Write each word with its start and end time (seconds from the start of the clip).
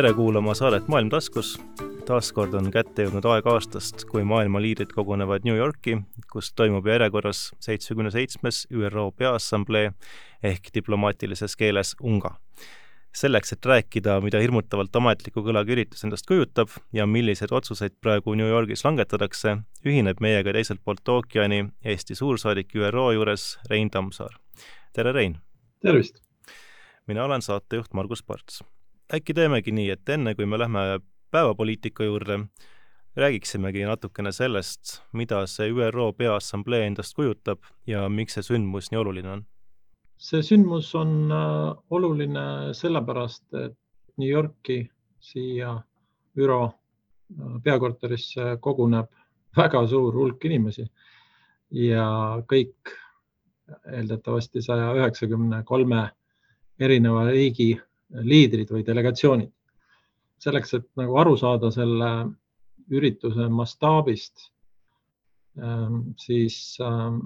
tere 0.00 0.14
kuulama 0.14 0.54
saadet 0.54 0.88
Maailm 0.88 1.08
taskus. 1.12 1.60
taaskord 2.06 2.54
on 2.56 2.70
kätte 2.72 3.04
jõudnud 3.04 3.26
aeg 3.28 3.48
aastast, 3.52 4.06
kui 4.08 4.22
maailma 4.24 4.62
liidrid 4.64 4.94
kogunevad 4.96 5.44
New 5.44 5.58
Yorki, 5.58 5.98
kus 6.32 6.48
toimub 6.56 6.88
järjekorras 6.88 7.50
seitsmekümne 7.60 8.08
seitsmes 8.14 8.62
ÜRO 8.72 9.10
Peaassamblee 9.12 9.90
ehk 10.42 10.70
diplomaatilises 10.74 11.56
keeles 11.56 11.92
UNGA. 12.00 12.32
selleks, 13.12 13.52
et 13.52 13.66
rääkida, 13.66 14.16
mida 14.24 14.40
hirmutavalt 14.40 14.96
ametliku 14.96 15.44
kõlaga 15.44 15.76
üritus 15.76 16.04
endast 16.08 16.26
kujutab 16.26 16.72
ja 16.92 17.06
milliseid 17.06 17.52
otsuseid 17.52 18.00
praegu 18.00 18.34
New 18.34 18.48
Yorgis 18.48 18.84
langetatakse, 18.84 19.56
ühineb 19.84 20.20
meiega 20.20 20.52
teiselt 20.52 20.80
poolt 20.84 21.08
ookeani 21.08 21.66
Eesti 21.84 22.14
suursaadik 22.14 22.72
ÜRO 22.74 23.12
juures 23.12 23.58
Rein 23.70 23.90
Tammsaar. 23.90 24.40
tere, 24.92 25.12
Rein! 25.12 25.38
tervist! 25.82 26.22
mina 27.06 27.24
olen 27.24 27.42
saatejuht 27.42 27.92
Margus 27.92 28.22
Parts 28.22 28.62
äkki 29.14 29.34
teemegi 29.34 29.72
nii, 29.74 29.90
et 29.90 30.08
enne 30.08 30.34
kui 30.38 30.46
me 30.46 30.58
lähme 30.58 31.00
päevapoliitika 31.30 32.04
juurde, 32.04 32.38
räägiksimegi 33.16 33.84
natukene 33.86 34.32
sellest, 34.32 35.00
mida 35.12 35.42
see 35.50 35.70
ÜRO 35.70 36.12
Peaassamblee 36.16 36.86
endast 36.86 37.16
kujutab 37.18 37.64
ja 37.86 38.08
miks 38.08 38.38
see 38.38 38.46
sündmus 38.52 38.90
nii 38.90 39.00
oluline 39.00 39.32
on? 39.36 39.46
see 40.20 40.42
sündmus 40.44 40.92
on 40.94 41.32
äh, 41.32 41.76
oluline 41.90 42.74
sellepärast, 42.76 43.46
et 43.54 43.78
New 44.18 44.28
Yorki 44.28 44.82
siia 45.20 45.78
ÜRO 46.36 46.62
äh, 46.64 47.54
peakorterisse 47.64 48.56
koguneb 48.60 49.08
väga 49.56 49.86
suur 49.88 50.14
hulk 50.14 50.44
inimesi 50.44 50.86
ja 51.70 52.06
kõik 52.46 52.94
eeldatavasti 53.86 54.62
saja 54.62 54.92
üheksakümne 54.98 55.62
kolme 55.64 56.10
erineva 56.78 57.24
riigi 57.30 57.72
liidrid 58.10 58.70
või 58.70 58.84
delegatsioonid. 58.86 59.52
selleks, 60.40 60.70
et 60.74 60.86
nagu 60.96 61.18
aru 61.20 61.34
saada 61.36 61.68
selle 61.70 62.10
ürituse 62.88 63.48
mastaabist, 63.52 64.46
ähm, 65.60 66.14
siis 66.16 66.78
ähm, 66.80 67.18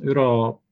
ÜRO 0.00 0.62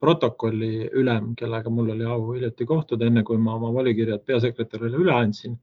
protokolli 0.00 0.90
ülem, 0.92 1.32
kellega 1.34 1.70
mul 1.70 1.90
oli 1.94 2.04
au 2.04 2.32
hiljuti 2.34 2.66
kohtuda, 2.66 3.08
enne 3.08 3.24
kui 3.24 3.38
ma 3.40 3.56
oma 3.56 3.72
volikirjad 3.74 4.22
peasekretärile 4.26 5.00
üle 5.00 5.14
andsin, 5.14 5.56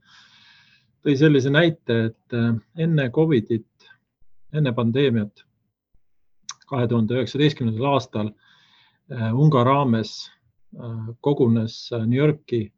tõi 1.05 1.15
sellise 1.19 1.53
näite, 1.53 1.99
et 2.09 2.35
äh, 2.35 2.55
enne 2.87 3.09
Covidit, 3.13 3.91
enne 4.55 4.73
pandeemiat, 4.73 5.45
kahe 6.65 6.87
tuhande 6.89 7.19
üheksateistkümnendal 7.19 7.93
aastal 7.93 8.33
äh, 8.33 9.29
UNGA 9.29 9.63
raames 9.63 10.17
kogunes 11.21 11.91
äh, 11.93 12.05
New 12.05 12.19
Yorki 12.19 12.73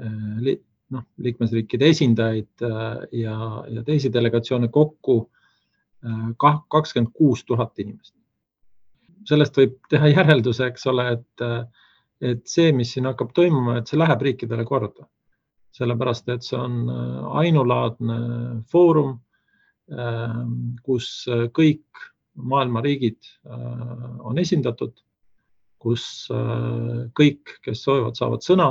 äh, 0.00 0.56
noh, 0.90 1.04
liikmesriikide 1.22 1.90
esindajaid 1.92 2.64
ja, 3.12 3.34
ja 3.68 3.82
teisi 3.86 4.10
delegatsioone 4.12 4.68
kokku 4.74 5.20
kakskümmend 6.72 7.12
kuus 7.14 7.44
tuhat 7.44 7.78
inimest. 7.78 8.14
sellest 9.28 9.58
võib 9.60 9.76
teha 9.92 10.08
järelduse, 10.08 10.66
eks 10.66 10.86
ole, 10.90 11.04
et, 11.12 11.44
et 12.32 12.40
see, 12.48 12.72
mis 12.72 12.94
siin 12.94 13.06
hakkab 13.06 13.34
toimuma, 13.36 13.76
et 13.78 13.86
see 13.92 14.00
läheb 14.00 14.24
riikidele 14.24 14.64
korda. 14.64 15.06
sellepärast, 15.76 16.28
et 16.32 16.42
see 16.42 16.56
on 16.58 16.88
ainulaadne 17.38 18.16
foorum, 18.72 19.12
kus 20.82 21.12
kõik 21.54 22.02
maailma 22.34 22.82
riigid 22.82 23.30
on 23.44 24.42
esindatud 24.42 24.96
kus 25.80 26.04
äh, 26.34 27.08
kõik, 27.16 27.56
kes 27.64 27.84
soovivad, 27.86 28.16
saavad 28.18 28.44
sõna 28.44 28.68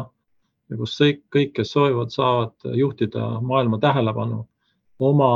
ja 0.70 0.78
kus 0.78 0.96
kõik, 1.34 1.54
kes 1.58 1.74
soovivad, 1.74 2.14
saavad 2.14 2.70
juhtida 2.78 3.32
maailma 3.42 3.80
tähelepanu 3.82 4.44
oma, 5.10 5.32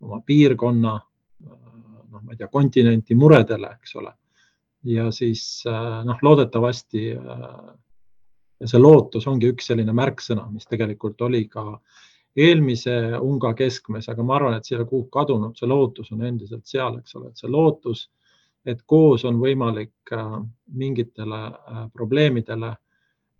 oma 0.00 0.20
piirkonna, 0.26 0.94
äh, 0.96 1.58
noh, 2.08 2.22
ma 2.22 2.32
ei 2.32 2.40
tea, 2.40 2.48
kontinenti 2.52 3.16
muredele, 3.18 3.74
eks 3.78 3.96
ole. 4.00 4.14
ja 4.84 5.10
siis 5.12 5.44
äh, 5.68 6.00
noh, 6.08 6.18
loodetavasti 6.22 7.06
ja 8.64 8.68
see 8.68 8.80
lootus 8.80 9.26
ongi 9.28 9.50
üks 9.52 9.68
selline 9.70 9.92
märksõna, 9.96 10.46
mis 10.52 10.68
tegelikult 10.70 11.20
oli 11.26 11.44
ka 11.52 11.64
eelmise 12.34 12.94
UNGA 13.20 13.52
keskmes, 13.58 14.08
aga 14.10 14.24
ma 14.26 14.38
arvan, 14.38 14.56
et 14.56 14.66
see 14.66 14.74
ei 14.74 14.80
ole 14.80 14.88
kuhugi 14.90 15.12
kadunud, 15.12 15.54
see 15.58 15.68
lootus 15.70 16.10
on 16.14 16.24
endiselt 16.26 16.66
seal, 16.66 16.98
eks 16.98 17.14
ole, 17.18 17.30
et 17.30 17.40
see 17.42 17.50
lootus 17.50 18.08
et 18.66 18.82
koos 18.86 19.24
on 19.28 19.38
võimalik 19.40 20.12
äh, 20.12 20.42
mingitele 20.72 21.46
äh, 21.46 21.52
probleemidele, 21.92 22.76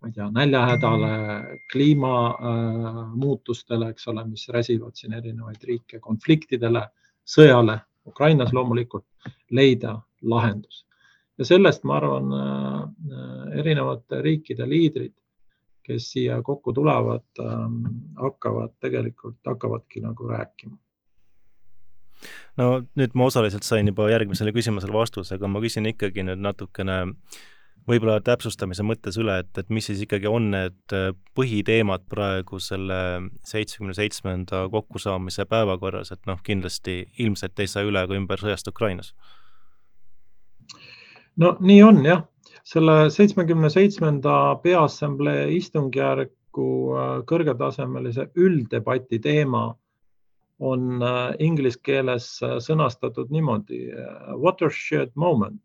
ma 0.01 0.09
ei 0.09 0.13
tea, 0.13 0.31
näljahädale, 0.31 1.11
kliimamuutustele, 1.73 3.89
eks 3.95 4.09
ole, 4.13 4.25
mis 4.29 4.49
räsivad 4.53 4.95
siin 4.99 5.13
erinevaid 5.17 5.63
riike, 5.65 5.99
konfliktidele, 6.05 6.83
sõjale, 7.25 7.79
Ukrainas 8.07 8.53
loomulikult, 8.53 9.07
leida 9.51 10.01
lahendus. 10.23 10.87
ja 11.39 11.45
sellest, 11.45 11.85
ma 11.85 11.97
arvan, 11.97 12.33
äh, 12.33 12.83
erinevate 13.59 14.23
riikide 14.23 14.69
liidrid, 14.69 15.15
kes 15.85 16.13
siia 16.13 16.43
kokku 16.43 16.73
tulevad, 16.73 17.25
hakkavad 18.17 18.71
tegelikult, 18.81 19.37
hakkavadki 19.45 20.01
nagu 20.01 20.29
rääkima 20.29 20.77
no 22.61 22.69
nüüd 22.99 23.17
ma 23.19 23.29
osaliselt 23.31 23.67
sain 23.67 23.89
juba 23.91 24.11
järgmisele 24.13 24.53
küsimusele 24.55 24.95
vastuse, 24.95 25.35
aga 25.37 25.51
ma 25.51 25.63
küsin 25.65 25.89
ikkagi 25.91 26.25
nüüd 26.27 26.43
natukene 26.45 27.03
võib-olla 27.89 28.19
täpsustamise 28.25 28.85
mõttes 28.87 29.19
üle, 29.21 29.39
et, 29.43 29.51
et 29.61 29.71
mis 29.73 29.87
siis 29.89 30.01
ikkagi 30.05 30.29
on 30.31 30.51
need 30.55 30.95
äh, 30.97 31.11
põhiteemad 31.37 32.07
praegu 32.11 32.61
selle 32.63 32.99
seitsmekümne 33.47 33.97
seitsmenda 33.97 34.65
kokkusaamise 34.73 35.47
päevakorras, 35.51 36.13
et 36.15 36.23
noh, 36.31 36.41
kindlasti 36.45 37.03
ilmselt 37.21 37.61
ei 37.61 37.71
saa 37.71 37.85
üle 37.87 38.05
ega 38.07 38.17
ümber 38.17 38.41
sõjast 38.41 38.71
Ukrainas. 38.73 39.13
no 41.37 41.57
nii 41.61 41.83
on 41.85 42.01
jah, 42.07 42.25
selle 42.65 43.11
seitsmekümne 43.13 43.69
seitsmenda 43.71 44.57
Peaassamblee 44.65 45.51
istungjärgu 45.59 46.71
äh, 46.97 47.17
kõrgetasemelise 47.29 48.31
ülddebati 48.35 49.21
teema 49.21 49.67
on 50.59 51.03
äh, 51.03 51.35
inglise 51.39 51.79
keeles 51.83 52.27
äh, 52.43 52.59
sõnastatud 52.63 53.31
niimoodi 53.35 53.89
äh, 53.91 54.35
watershed 54.39 55.15
moment, 55.15 55.61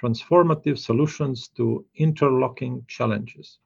transformative 0.00 0.78
solutions 0.78 1.48
to 1.50 1.84
interlocking 1.94 2.84
challenges. 2.86 3.58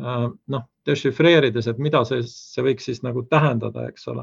noh, 0.00 0.62
dešifreerides, 0.88 1.66
et 1.68 1.80
mida 1.82 2.00
see, 2.08 2.22
see 2.24 2.62
võiks 2.64 2.86
siis 2.88 3.02
nagu 3.04 3.20
tähendada, 3.28 3.82
eks 3.90 4.06
ole. 4.08 4.22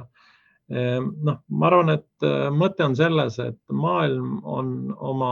noh, 0.74 1.36
ma 1.54 1.68
arvan, 1.68 1.92
et 1.94 2.26
mõte 2.50 2.82
on 2.82 2.96
selles, 2.98 3.38
et 3.44 3.60
maailm 3.70 4.40
on 4.42 4.72
oma 4.98 5.30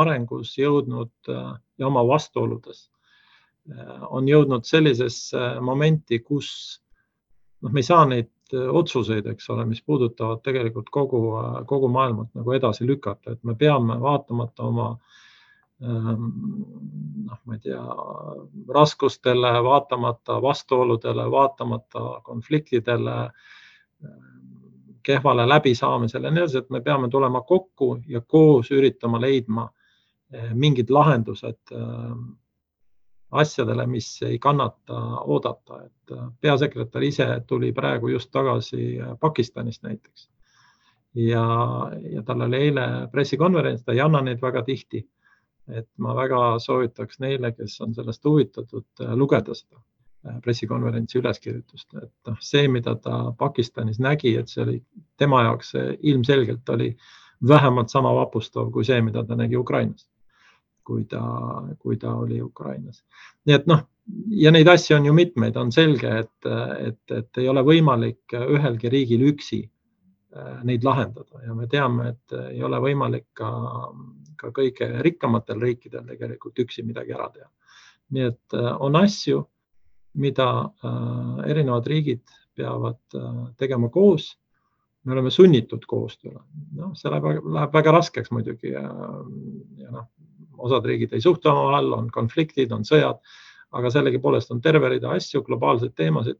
arengus 0.00 0.56
jõudnud 0.58 1.30
ja 1.30 1.86
oma 1.86 2.02
vastuoludes 2.08 2.88
on 4.10 4.26
jõudnud 4.26 4.66
sellisesse 4.66 5.44
momenti, 5.62 6.18
kus 6.26 6.50
noh, 7.62 7.70
me 7.70 7.84
ei 7.84 7.86
saa 7.86 8.02
neid 8.10 8.33
otsuseid, 8.52 9.26
eks 9.26 9.50
ole, 9.50 9.64
mis 9.64 9.82
puudutavad 9.82 10.42
tegelikult 10.44 10.90
kogu, 10.92 11.20
kogu 11.66 11.88
maailmat 11.88 12.34
nagu 12.34 12.52
edasi 12.52 12.86
lükata, 12.86 13.32
et 13.32 13.44
me 13.44 13.54
peame 13.54 13.96
vaatamata 14.00 14.66
oma 14.68 14.88
ähm, 15.82 16.26
noh, 17.24 17.40
ma 17.44 17.56
ei 17.56 17.62
tea, 17.64 17.80
raskustele, 18.74 19.52
vaatamata 19.64 20.40
vastuoludele, 20.42 21.30
vaatamata 21.30 22.20
konfliktidele, 22.24 23.16
kehvale 25.04 25.48
läbisaamisele 25.48 26.26
ja 26.26 26.32
nii 26.32 26.44
edasi, 26.44 26.58
et 26.58 26.70
me 26.70 26.80
peame 26.80 27.08
tulema 27.08 27.40
kokku 27.44 27.98
ja 28.08 28.20
koos 28.20 28.70
üritama 28.72 29.20
leidma 29.20 29.66
äh, 29.68 30.52
mingid 30.54 30.90
lahendused 30.90 31.72
ähm, 31.72 32.34
asjadele, 33.34 33.86
mis 33.86 34.08
ei 34.22 34.38
kannata 34.38 35.00
oodata, 35.24 35.80
et 35.84 36.12
äh, 36.14 36.28
peasekretär 36.40 37.02
ise 37.02 37.26
tuli 37.46 37.72
praegu 37.72 38.12
just 38.12 38.30
tagasi 38.32 39.00
äh, 39.00 39.16
Pakistanist 39.20 39.82
näiteks. 39.82 40.28
ja, 41.14 41.46
ja 42.10 42.22
tal 42.22 42.40
oli 42.46 42.56
eile 42.68 42.86
pressikonverents, 43.10 43.84
ta 43.84 43.92
ei 43.92 44.00
anna 44.00 44.20
neid 44.22 44.42
väga 44.42 44.62
tihti. 44.62 45.08
et 45.68 45.88
ma 45.96 46.12
väga 46.12 46.58
soovitaks 46.60 47.18
neile, 47.24 47.52
kes 47.56 47.80
on 47.80 47.94
sellest 47.94 48.24
huvitatud, 48.24 48.86
äh, 49.00 49.14
lugeda 49.16 49.54
seda 49.54 49.80
pressikonverentsi 50.42 51.18
üleskirjutust, 51.18 51.94
et 52.00 52.28
noh, 52.28 52.36
see, 52.40 52.68
mida 52.68 52.94
ta 52.96 53.32
Pakistanis 53.38 53.98
nägi, 54.00 54.36
et 54.40 54.48
see 54.48 54.62
oli 54.62 54.78
tema 55.20 55.42
jaoks 55.44 55.74
ilmselgelt 56.00 56.68
oli 56.68 56.94
vähemalt 57.48 57.92
sama 57.92 58.14
vapustav 58.14 58.70
kui 58.72 58.84
see, 58.84 59.02
mida 59.04 59.24
ta 59.24 59.36
nägi 59.36 59.56
Ukrainas 59.56 60.06
kui 60.84 61.04
ta, 61.08 61.22
kui 61.78 61.96
ta 61.96 62.14
oli 62.20 62.40
Ukrainas. 62.42 63.04
nii 63.46 63.56
et 63.56 63.66
noh, 63.70 63.84
ja 64.44 64.52
neid 64.52 64.68
asju 64.68 64.96
on 64.96 65.08
ju 65.08 65.14
mitmeid, 65.16 65.56
on 65.56 65.72
selge, 65.72 66.10
et, 66.24 66.50
et, 66.88 67.16
et 67.18 67.40
ei 67.42 67.48
ole 67.48 67.64
võimalik 67.64 68.36
ühelgi 68.36 68.92
riigil 68.92 69.24
üksi 69.30 69.62
äh, 69.64 70.60
neid 70.68 70.84
lahendada 70.84 71.42
ja 71.46 71.56
me 71.56 71.68
teame, 71.70 72.12
et 72.14 72.36
ei 72.50 72.62
ole 72.62 72.80
võimalik 72.84 73.26
ka, 73.32 73.50
ka 74.40 74.52
kõige 74.54 74.90
rikkamatel 75.06 75.60
riikidel 75.60 76.06
tegelikult 76.12 76.64
üksi 76.66 76.86
midagi 76.86 77.16
ära 77.16 77.30
teha. 77.34 77.50
nii 78.14 78.30
et 78.30 78.56
äh, 78.60 78.72
on 78.80 78.96
asju, 79.00 79.44
mida 80.14 80.46
erinevad 81.42 81.88
riigid 81.90 82.22
peavad 82.54 83.00
tegema 83.58 83.88
koos 83.90 84.28
me 85.04 85.12
oleme 85.12 85.30
sunnitud 85.30 85.84
koostööle. 85.88 86.40
noh, 86.78 86.92
see 86.96 87.12
läheb, 87.12 87.44
läheb 87.56 87.74
väga 87.76 87.94
raskeks 87.98 88.32
muidugi 88.34 88.72
ja, 88.72 88.84
ja 89.80 89.90
noh, 89.92 90.08
osad 90.58 90.86
riigid 90.86 91.12
ei 91.12 91.24
suhtle 91.24 91.50
omavahel, 91.50 91.92
on 91.96 92.10
konfliktid, 92.14 92.72
on 92.72 92.86
sõjad, 92.86 93.20
aga 93.74 93.90
sellegipoolest 93.90 94.52
on 94.54 94.62
terve 94.64 94.88
rida 94.92 95.10
asju, 95.16 95.42
globaalseid 95.46 95.94
teemasid, 95.96 96.38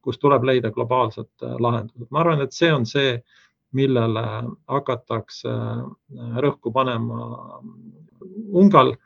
kus 0.00 0.18
tuleb 0.18 0.44
leida 0.48 0.70
globaalsed 0.74 1.30
äh, 1.44 1.56
lahendused. 1.60 2.08
ma 2.10 2.24
arvan, 2.24 2.42
et 2.44 2.56
see 2.56 2.72
on 2.72 2.86
see, 2.86 3.20
millele 3.76 4.24
hakatakse 4.68 5.50
äh, 5.50 6.40
rõhku 6.42 6.72
panema 6.74 7.60
Ungal 8.50 8.96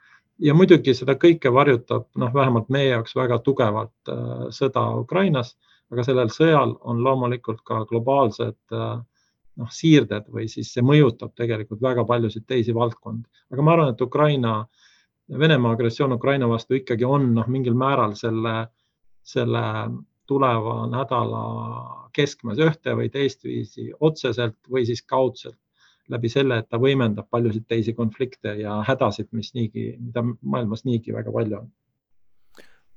ja 0.41 0.55
muidugi 0.56 0.95
seda 0.97 1.15
kõike 1.21 1.53
varjutab 1.53 2.06
noh, 2.19 2.33
vähemalt 2.35 2.71
meie 2.73 2.95
jaoks 2.95 3.15
väga 3.17 3.39
tugevalt 3.45 4.11
äh, 4.11 4.49
sõda 4.51 4.89
Ukrainas 5.03 5.55
aga 5.95 6.05
sellel 6.06 6.31
sõjal 6.33 6.75
on 6.89 7.03
loomulikult 7.05 7.62
ka 7.67 7.83
globaalsed 7.91 8.56
äh, 8.75 8.97
noh, 9.61 9.71
siirded 9.71 10.31
või 10.35 10.49
siis 10.51 10.73
see 10.75 10.85
mõjutab 10.85 11.35
tegelikult 11.39 11.83
väga 11.83 12.05
paljusid 12.09 12.47
teisi 12.47 12.75
valdkondi, 12.75 13.29
aga 13.53 13.62
ma 13.62 13.77
arvan, 13.77 13.95
et 13.95 14.03
Ukraina, 14.03 14.65
Venemaa 15.25 15.73
agressioon 15.73 16.12
Ukraina 16.19 16.49
vastu 16.51 16.77
ikkagi 16.77 17.06
on 17.09 17.31
noh, 17.39 17.47
mingil 17.49 17.77
määral 17.81 18.12
selle, 18.19 18.67
selle 19.25 19.62
tuleva 20.29 20.83
nädala 20.93 21.45
keskmes 22.15 22.61
ühte 22.61 22.93
või 22.99 23.09
teistviisi 23.12 23.91
otseselt 24.01 24.59
või 24.71 24.85
siis 24.85 25.01
kaudselt 25.03 25.59
läbi 26.12 26.29
selle, 26.29 26.59
et 26.61 26.69
ta 26.69 26.77
võimendab 26.81 27.31
paljusid 27.33 27.65
teisi 27.69 27.95
konflikte 27.97 28.53
ja 28.61 28.77
hädasid, 28.85 29.31
mis 29.33 29.55
niigi, 29.56 29.95
mida 30.01 30.25
maailmas 30.43 30.85
niigi 30.85 31.15
väga 31.15 31.33
palju 31.33 31.62
on. 31.62 31.71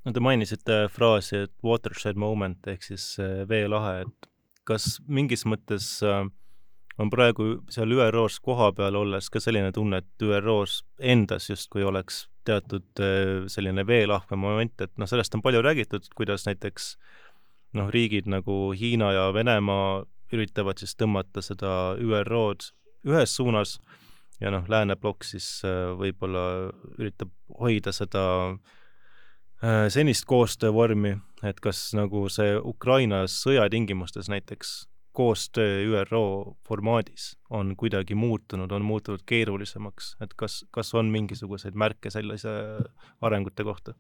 No 0.06 0.14
te 0.16 0.24
mainisite 0.24 0.86
fraasi, 0.92 1.46
et 1.48 1.54
watershed 1.64 2.20
moment 2.20 2.68
ehk 2.68 2.84
siis 2.84 3.14
äh, 3.20 3.42
veelahe, 3.48 4.06
et 4.06 4.30
kas 4.68 4.98
mingis 5.08 5.46
mõttes 5.48 5.88
äh, 6.04 6.28
on 6.98 7.12
praegu 7.14 7.50
seal 7.70 7.92
ÜRO-s 7.94 8.40
kohapeal 8.44 8.96
olles 8.96 9.30
ka 9.30 9.42
selline 9.44 9.72
tunne, 9.76 10.02
et 10.02 10.24
ÜRO-s 10.24 10.82
endas 11.00 11.50
justkui 11.50 11.84
oleks 11.84 12.26
teatud 12.48 13.04
äh, 13.04 13.46
selline 13.52 13.86
veelahkme 13.88 14.40
moment, 14.40 14.82
et 14.82 14.94
noh, 14.98 15.10
sellest 15.10 15.36
on 15.36 15.44
palju 15.46 15.62
räägitud, 15.66 16.10
kuidas 16.16 16.48
näiteks 16.48 16.96
noh, 17.78 17.92
riigid 17.94 18.30
nagu 18.32 18.72
Hiina 18.78 19.12
ja 19.14 19.28
Venemaa 19.34 20.06
üritavad 20.34 20.80
siis 20.82 20.96
tõmmata 21.00 21.44
seda 21.46 21.96
ÜRO-d 22.02 22.72
ühes 23.08 23.36
suunas 23.36 23.78
ja 24.42 24.52
noh, 24.54 24.66
lääne 24.70 24.98
plokk 25.00 25.24
siis 25.28 25.62
võib-olla 26.00 26.48
üritab 26.98 27.32
hoida 27.60 27.94
seda 27.96 28.26
Äh, 29.64 29.90
senist 29.90 30.26
koostöövormi, 30.30 31.16
et 31.42 31.60
kas 31.60 31.80
nagu 31.98 32.28
see 32.30 32.60
Ukraina 32.62 33.24
sõja 33.26 33.64
tingimustes 33.74 34.28
näiteks 34.30 34.84
koostöö 35.18 36.02
ÜRO 36.02 36.58
formaadis 36.68 37.32
on 37.50 37.74
kuidagi 37.78 38.16
muutunud, 38.16 38.72
on 38.72 38.86
muutunud 38.86 39.24
keerulisemaks, 39.26 40.12
et 40.22 40.36
kas, 40.38 40.60
kas 40.72 40.94
on 40.94 41.10
mingisuguseid 41.14 41.74
märke 41.74 42.12
sellise 42.14 42.54
arengute 43.22 43.66
kohta? 43.66 43.96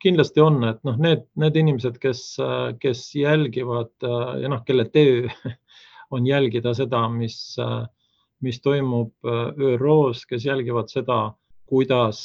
kindlasti 0.00 0.40
on, 0.40 0.62
et 0.64 0.78
noh, 0.86 0.96
need, 0.96 1.26
need 1.36 1.56
inimesed, 1.60 1.98
kes, 2.00 2.22
kes 2.80 3.02
jälgivad 3.18 4.06
ja 4.40 4.48
noh, 4.48 4.62
kelle 4.64 4.86
töö 4.88 5.26
on 6.16 6.26
jälgida 6.26 6.72
seda, 6.74 7.02
mis, 7.12 7.36
mis 8.40 8.62
toimub 8.64 9.12
ÜRO-s, 9.26 10.24
kes 10.30 10.46
jälgivad 10.48 10.88
seda, 10.92 11.20
kuidas 11.68 12.22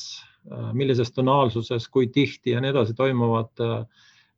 millises 0.73 1.11
tonaalsuses, 1.11 1.89
kui 1.91 2.07
tihti 2.07 2.53
ja 2.55 2.61
nii 2.63 2.71
edasi 2.71 2.95
toimuvad 2.95 3.65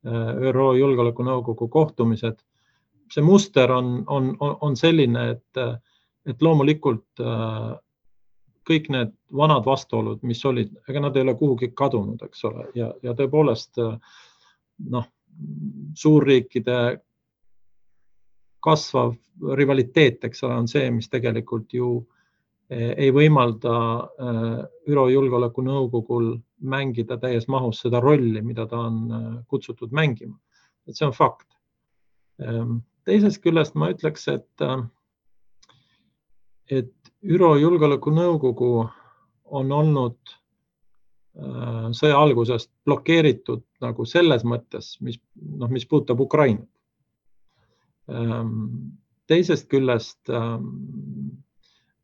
ÜRO 0.07 0.71
Julgeolekunõukogu 0.79 1.67
kohtumised. 1.69 2.41
See 3.13 3.23
muster 3.23 3.71
on, 3.71 4.01
on, 4.07 4.31
on 4.39 4.75
selline, 4.75 5.29
et, 5.35 5.83
et 6.27 6.41
loomulikult 6.43 7.23
äh, 7.23 7.69
kõik 8.67 8.89
need 8.91 9.13
vanad 9.35 9.65
vastuolud, 9.65 10.23
mis 10.27 10.43
olid, 10.45 10.73
ega 10.89 11.01
nad 11.03 11.15
ei 11.15 11.23
ole 11.23 11.37
kuhugi 11.39 11.71
kadunud, 11.71 12.21
eks 12.27 12.43
ole, 12.49 12.67
ja, 12.75 12.91
ja 13.03 13.15
tõepoolest 13.15 13.79
noh, 13.79 15.07
suurriikide 15.95 16.77
kasvav 18.67 19.15
rivaliteet, 19.55 20.27
eks 20.27 20.43
ole, 20.43 20.59
on 20.65 20.67
see, 20.67 20.89
mis 20.91 21.07
tegelikult 21.13 21.73
ju 21.77 21.93
äh, 22.01 22.17
ei 22.69 23.11
võimalda 23.15 23.73
ÜRO 24.89 25.05
Julgeolekunõukogul 25.11 26.33
mängida 26.67 27.17
täies 27.21 27.47
mahus 27.47 27.79
seda 27.85 28.01
rolli, 28.03 28.41
mida 28.43 28.65
ta 28.67 28.81
on 28.89 29.43
kutsutud 29.47 29.91
mängima. 29.91 30.35
et 30.87 30.95
see 30.95 31.05
on 31.07 31.13
fakt. 31.13 31.47
Teisest 33.07 33.39
küljest 33.43 33.77
ma 33.79 33.91
ütleks, 33.93 34.27
et, 34.27 34.63
et 36.67 37.11
ÜRO 37.23 37.53
Julgeolekunõukogu 37.61 38.71
on 39.57 39.71
olnud 39.71 40.17
sõja 41.93 42.17
algusest 42.17 42.71
blokeeritud 42.85 43.63
nagu 43.83 44.05
selles 44.09 44.43
mõttes, 44.47 44.95
mis 45.05 45.19
noh, 45.35 45.69
mis 45.69 45.85
puudutab 45.85 46.21
Ukrainat. 46.23 46.67
Ehm, 48.09 48.95
teisest 49.29 49.67
küljest 49.69 50.31
ehm, 50.31 50.65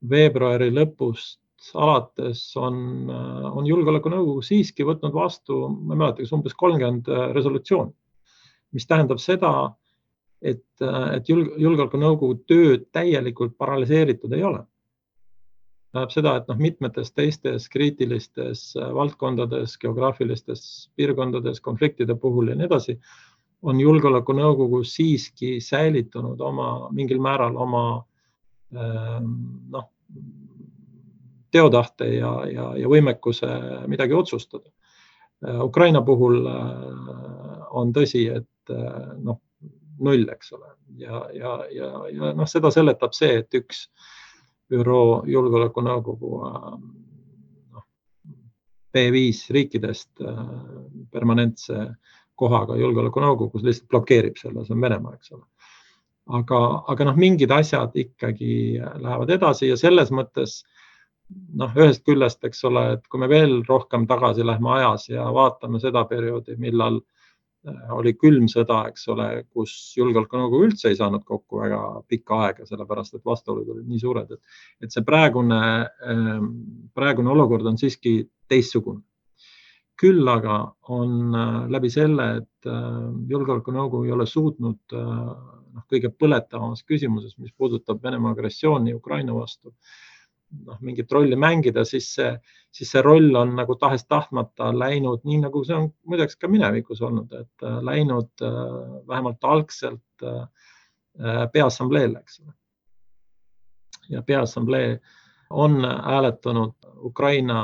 veebruari 0.09 0.69
lõpust 0.73 1.39
alates 1.79 2.41
on, 2.59 3.07
on 3.07 3.65
Julgeolekunõukogu 3.65 4.43
siiski 4.43 4.83
võtnud 4.85 5.13
vastu, 5.15 5.69
ma 5.71 5.95
ei 5.95 6.01
mäleta, 6.01 6.21
kas 6.21 6.33
umbes 6.35 6.57
kolmkümmend 6.59 7.07
resolutsiooni, 7.33 7.93
mis 8.75 8.87
tähendab 8.89 9.21
seda, 9.23 9.71
et, 10.43 10.65
et 11.15 11.29
Julgeolekunõukogu 11.29 12.43
töö 12.47 12.77
täielikult 12.91 13.57
paralüseeritud 13.57 14.33
ei 14.35 14.43
ole. 14.43 14.63
tähendab 15.93 16.11
seda, 16.11 16.35
et 16.39 16.47
noh, 16.49 16.57
mitmetes 16.57 17.11
teistes 17.13 17.67
kriitilistes 17.69 18.73
valdkondades, 18.75 19.77
geograafilistes 19.77 20.89
piirkondades, 20.97 21.61
konfliktide 21.61 22.15
puhul 22.15 22.49
ja 22.49 22.55
nii 22.57 22.65
edasi, 22.65 22.97
on 23.61 23.79
Julgeolekunõukogu 23.79 24.83
siiski 24.83 25.59
säilitanud 25.61 26.41
oma 26.41 26.89
mingil 26.91 27.21
määral 27.21 27.55
oma 27.55 27.83
noh, 28.73 29.89
teotahte 31.53 32.09
ja, 32.15 32.31
ja, 32.49 32.69
ja 32.77 32.89
võimekuse 32.89 33.49
midagi 33.87 34.17
otsustada. 34.17 34.69
Ukraina 35.63 36.01
puhul 36.01 36.45
äh, 36.47 36.67
on 37.75 37.91
tõsi, 37.93 38.23
et 38.31 38.71
äh, 38.71 39.11
noh, 39.19 39.41
null, 40.03 40.25
eks 40.33 40.53
ole, 40.55 40.73
ja, 40.99 41.23
ja, 41.33 41.53
ja, 41.71 41.91
ja 42.11 42.33
noh, 42.37 42.49
seda 42.49 42.71
seletab 42.73 43.15
see, 43.17 43.39
et 43.43 43.59
üks 43.59 43.85
ÜRO 44.73 45.23
Julgeolekunõukogu 45.29 46.33
äh, 46.47 46.67
noh, 47.75 47.85
B5 48.93 49.55
riikidest 49.57 50.23
permanentse 51.13 51.87
kohaga 52.39 52.77
Julgeolekunõukogus 52.79 53.65
lihtsalt 53.65 53.89
blokeerib 53.93 54.37
selle, 54.39 54.65
see 54.65 54.75
on 54.75 54.85
Venemaa, 54.85 55.17
eks 55.17 55.33
ole. 55.35 55.43
Aga, 56.39 56.59
aga 56.89 57.09
noh, 57.09 57.17
mingid 57.19 57.51
asjad 57.51 57.97
ikkagi 57.99 58.79
lähevad 58.79 59.33
edasi 59.35 59.67
ja 59.67 59.75
selles 59.79 60.11
mõttes 60.15 60.61
noh, 61.59 61.73
ühest 61.75 62.05
küljest, 62.07 62.39
eks 62.47 62.63
ole, 62.69 62.85
et 62.95 63.09
kui 63.11 63.19
me 63.19 63.27
veel 63.31 63.59
rohkem 63.67 64.07
tagasi 64.07 64.45
lähme 64.45 64.71
ajas 64.77 65.09
ja 65.11 65.25
vaatame 65.35 65.81
seda 65.83 66.05
perioodi, 66.07 66.55
millal 66.61 67.01
äh, 67.01 67.22
oli 67.95 68.13
külm 68.19 68.49
sõda, 68.51 68.81
eks 68.91 69.07
ole, 69.13 69.27
kus 69.53 69.73
julgeolekunõukogu 69.97 70.67
üldse 70.67 70.91
ei 70.91 70.97
saanud 70.99 71.23
kokku 71.27 71.61
väga 71.61 71.79
pikka 72.11 72.41
aega, 72.47 72.67
sellepärast 72.67 73.15
et 73.15 73.25
vastuolud 73.25 73.69
olid 73.75 73.87
nii 73.87 74.01
suured, 74.01 74.31
et, 74.35 74.59
et 74.83 74.91
see 74.91 75.05
praegune, 75.07 75.61
ähm, 76.09 76.49
praegune 76.95 77.31
olukord 77.31 77.67
on 77.71 77.79
siiski 77.79 78.19
teistsugune. 78.51 79.03
küll 80.03 80.27
aga 80.27 80.55
on 80.91 81.35
äh, 81.37 81.57
läbi 81.71 81.89
selle, 81.93 82.25
et 82.41 82.67
äh, 82.67 83.03
julgeolekunõukogu 83.29 84.07
ei 84.07 84.15
ole 84.15 84.25
suutnud 84.27 84.95
noh, 85.73 85.85
kõige 85.89 86.09
põletavamas 86.11 86.83
küsimuses, 86.83 87.37
mis 87.37 87.53
puudutab 87.57 88.01
Venemaa 88.03 88.33
agressiooni 88.35 88.93
Ukraina 88.93 89.35
vastu, 89.37 89.73
noh, 90.65 90.77
mingit 90.81 91.11
rolli 91.11 91.37
mängida, 91.39 91.83
siis 91.87 92.09
see, 92.17 92.31
siis 92.73 92.91
see 92.93 93.03
roll 93.05 93.35
on 93.39 93.55
nagu 93.57 93.75
tahes-tahtmata 93.79 94.71
läinud 94.77 95.23
nii, 95.27 95.39
nagu 95.45 95.63
see 95.65 95.77
on 95.77 95.89
muideks 96.09 96.37
ka 96.39 96.49
minevikus 96.51 97.01
olnud, 97.05 97.33
et 97.37 97.65
äh, 97.65 97.79
läinud 97.85 98.45
äh, 98.45 98.59
vähemalt 99.09 99.43
algselt 99.43 100.27
äh, 100.27 100.45
Peaassambleele, 101.53 102.23
eks 102.23 102.39
ole. 102.41 102.53
ja 104.09 104.23
Peaassamblee 104.25 104.97
on 105.49 105.83
hääletanud 105.85 106.73
Ukraina 107.05 107.59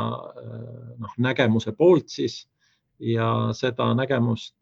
noh, 1.00 1.14
nägemuse 1.18 1.72
poolt 1.72 2.14
siis 2.14 2.44
ja 3.00 3.50
seda 3.58 3.88
nägemust 3.98 4.54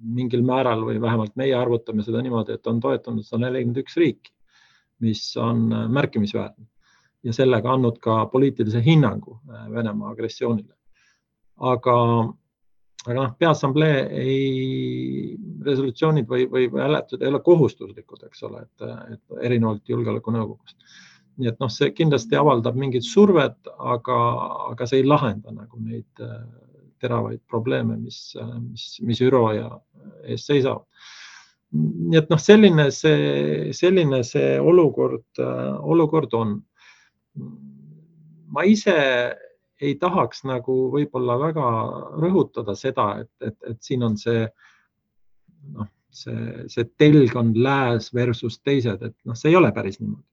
mingil 0.00 0.40
määral 0.46 0.86
või 0.86 0.96
vähemalt 1.02 1.36
meie 1.36 1.52
arvutame 1.58 2.06
seda 2.06 2.22
niimoodi, 2.24 2.56
et 2.56 2.66
on 2.66 2.80
toetanud 2.80 3.26
sada 3.26 3.44
nelikümmend 3.44 3.82
üks 3.84 3.98
riiki, 4.00 4.32
mis 5.04 5.26
on 5.36 5.68
märkimisväärne 5.92 6.64
ja 7.24 7.32
sellega 7.32 7.72
andnud 7.72 7.98
ka 8.04 8.24
poliitilise 8.32 8.82
hinnangu 8.84 9.38
äh, 9.50 9.66
Venemaa 9.72 10.10
agressioonile. 10.12 10.74
aga, 11.56 11.96
aga 13.06 13.14
noh, 13.14 13.32
Peaassamblee 13.38 14.00
ei, 14.20 15.36
resolutsioonid 15.64 16.28
või, 16.28 16.46
või 16.50 16.68
hääletused 16.74 17.22
ei 17.22 17.30
ole 17.30 17.40
kohustuslikud, 17.46 18.24
eks 18.26 18.42
ole, 18.48 18.64
et, 18.66 18.86
et 19.14 19.44
erinevalt 19.46 19.88
Julgeolekunõukogust. 19.88 20.76
nii 21.38 21.50
et 21.50 21.58
noh, 21.62 21.70
see 21.70 21.90
kindlasti 21.90 22.36
avaldab 22.38 22.76
mingit 22.78 23.06
survet, 23.06 23.56
aga, 23.78 24.18
aga 24.70 24.86
see 24.86 25.02
ei 25.02 25.08
lahenda 25.08 25.54
nagu 25.54 25.80
neid 25.82 26.22
äh, 26.22 26.42
teravaid 27.04 27.40
probleeme, 27.48 27.96
mis, 27.96 28.36
mis, 28.70 28.88
mis 29.04 29.20
ÜRO 29.20 29.44
ja 29.56 29.68
ees 30.24 30.46
seisavad. 30.48 30.86
nii 31.74 32.20
et 32.20 32.28
noh, 32.30 32.38
selline 32.38 32.84
see, 32.94 33.72
selline 33.74 34.20
see 34.26 34.54
olukord, 34.60 35.26
äh, 35.42 35.72
olukord 35.82 36.36
on. 36.38 36.60
Ma 38.54 38.62
ise 38.68 38.94
ei 39.82 39.94
tahaks 40.00 40.44
nagu 40.48 40.74
võib-olla 40.92 41.36
väga 41.40 41.70
rõhutada 42.22 42.76
seda, 42.78 43.08
et, 43.24 43.32
et, 43.42 43.56
et 43.70 43.82
siin 43.82 44.04
on 44.06 44.16
see 44.20 44.44
noh, 45.74 45.88
see, 46.14 46.68
see 46.70 46.86
telg 47.00 47.34
on 47.38 47.52
lääs 47.66 48.12
versus 48.14 48.60
teised, 48.62 49.02
et 49.02 49.16
noh, 49.26 49.36
see 49.38 49.52
ei 49.52 49.58
ole 49.58 49.72
päris 49.74 50.00
niimoodi. 50.00 50.26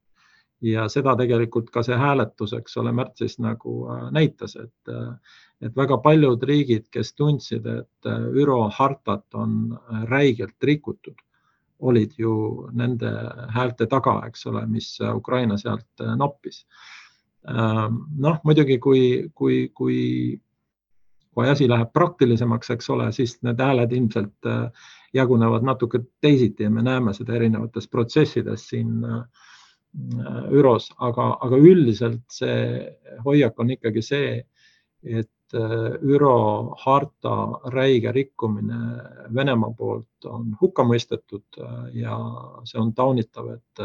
ja 0.61 0.85
seda 0.93 1.15
tegelikult 1.17 1.71
ka 1.73 1.81
see 1.85 1.97
hääletus, 1.97 2.53
eks 2.53 2.77
ole, 2.77 2.91
märtsis 2.93 3.39
nagu 3.41 3.87
äh, 3.89 4.03
näitas, 4.13 4.55
et, 4.61 4.93
äh, 4.93 5.39
et 5.65 5.75
väga 5.77 5.97
paljud 6.03 6.43
riigid, 6.45 6.85
kes 6.93 7.15
tundsid, 7.17 7.65
et 7.65 8.09
äh, 8.09 8.27
ÜRO 8.43 8.67
hartat 8.77 9.25
on 9.33 9.79
räigelt 10.11 10.69
rikutud, 10.69 11.17
olid 11.81 12.13
ju 12.17 12.33
nende 12.77 13.09
häälte 13.49 13.87
taga, 13.89 14.19
eks 14.27 14.45
ole, 14.51 14.65
mis 14.69 14.93
Ukraina 15.01 15.57
sealt 15.57 16.03
noppis 16.17 16.65
Ähm, 17.49 17.95
noh, 18.21 18.37
muidugi 18.45 18.77
kui, 18.77 19.29
kui, 19.33 19.71
kui, 19.73 20.01
kui 21.33 21.47
asi 21.49 21.65
läheb 21.69 21.89
praktilisemaks, 21.93 22.69
eks 22.75 22.89
ole, 22.93 23.07
siis 23.15 23.39
need 23.41 23.61
hääled 23.61 23.95
ilmselt 23.97 24.49
äh, 24.49 24.89
jagunevad 25.17 25.65
natuke 25.65 26.03
teisiti 26.21 26.67
ja 26.67 26.69
me 26.69 26.85
näeme 26.85 27.15
seda 27.17 27.33
erinevates 27.39 27.89
protsessides 27.89 28.67
siin 28.69 29.01
äh, 29.07 29.23
ÜRO-s, 30.53 30.91
aga, 31.01 31.31
aga 31.41 31.57
üldiselt 31.57 32.21
see 32.31 32.85
hoiak 33.25 33.57
on 33.59 33.73
ikkagi 33.73 34.05
see, 34.05 34.37
et 35.01 35.25
äh, 35.25 35.37
ÜRO 35.53 36.35
harta 36.83 37.35
räige 37.73 38.11
rikkumine 38.11 38.79
Venemaa 39.35 39.73
poolt 39.77 40.25
on 40.25 40.55
hukka 40.61 40.83
mõistetud 40.87 41.59
ja 41.93 42.17
see 42.63 42.79
on 42.81 42.93
taunitav, 42.93 43.49
et 43.57 43.83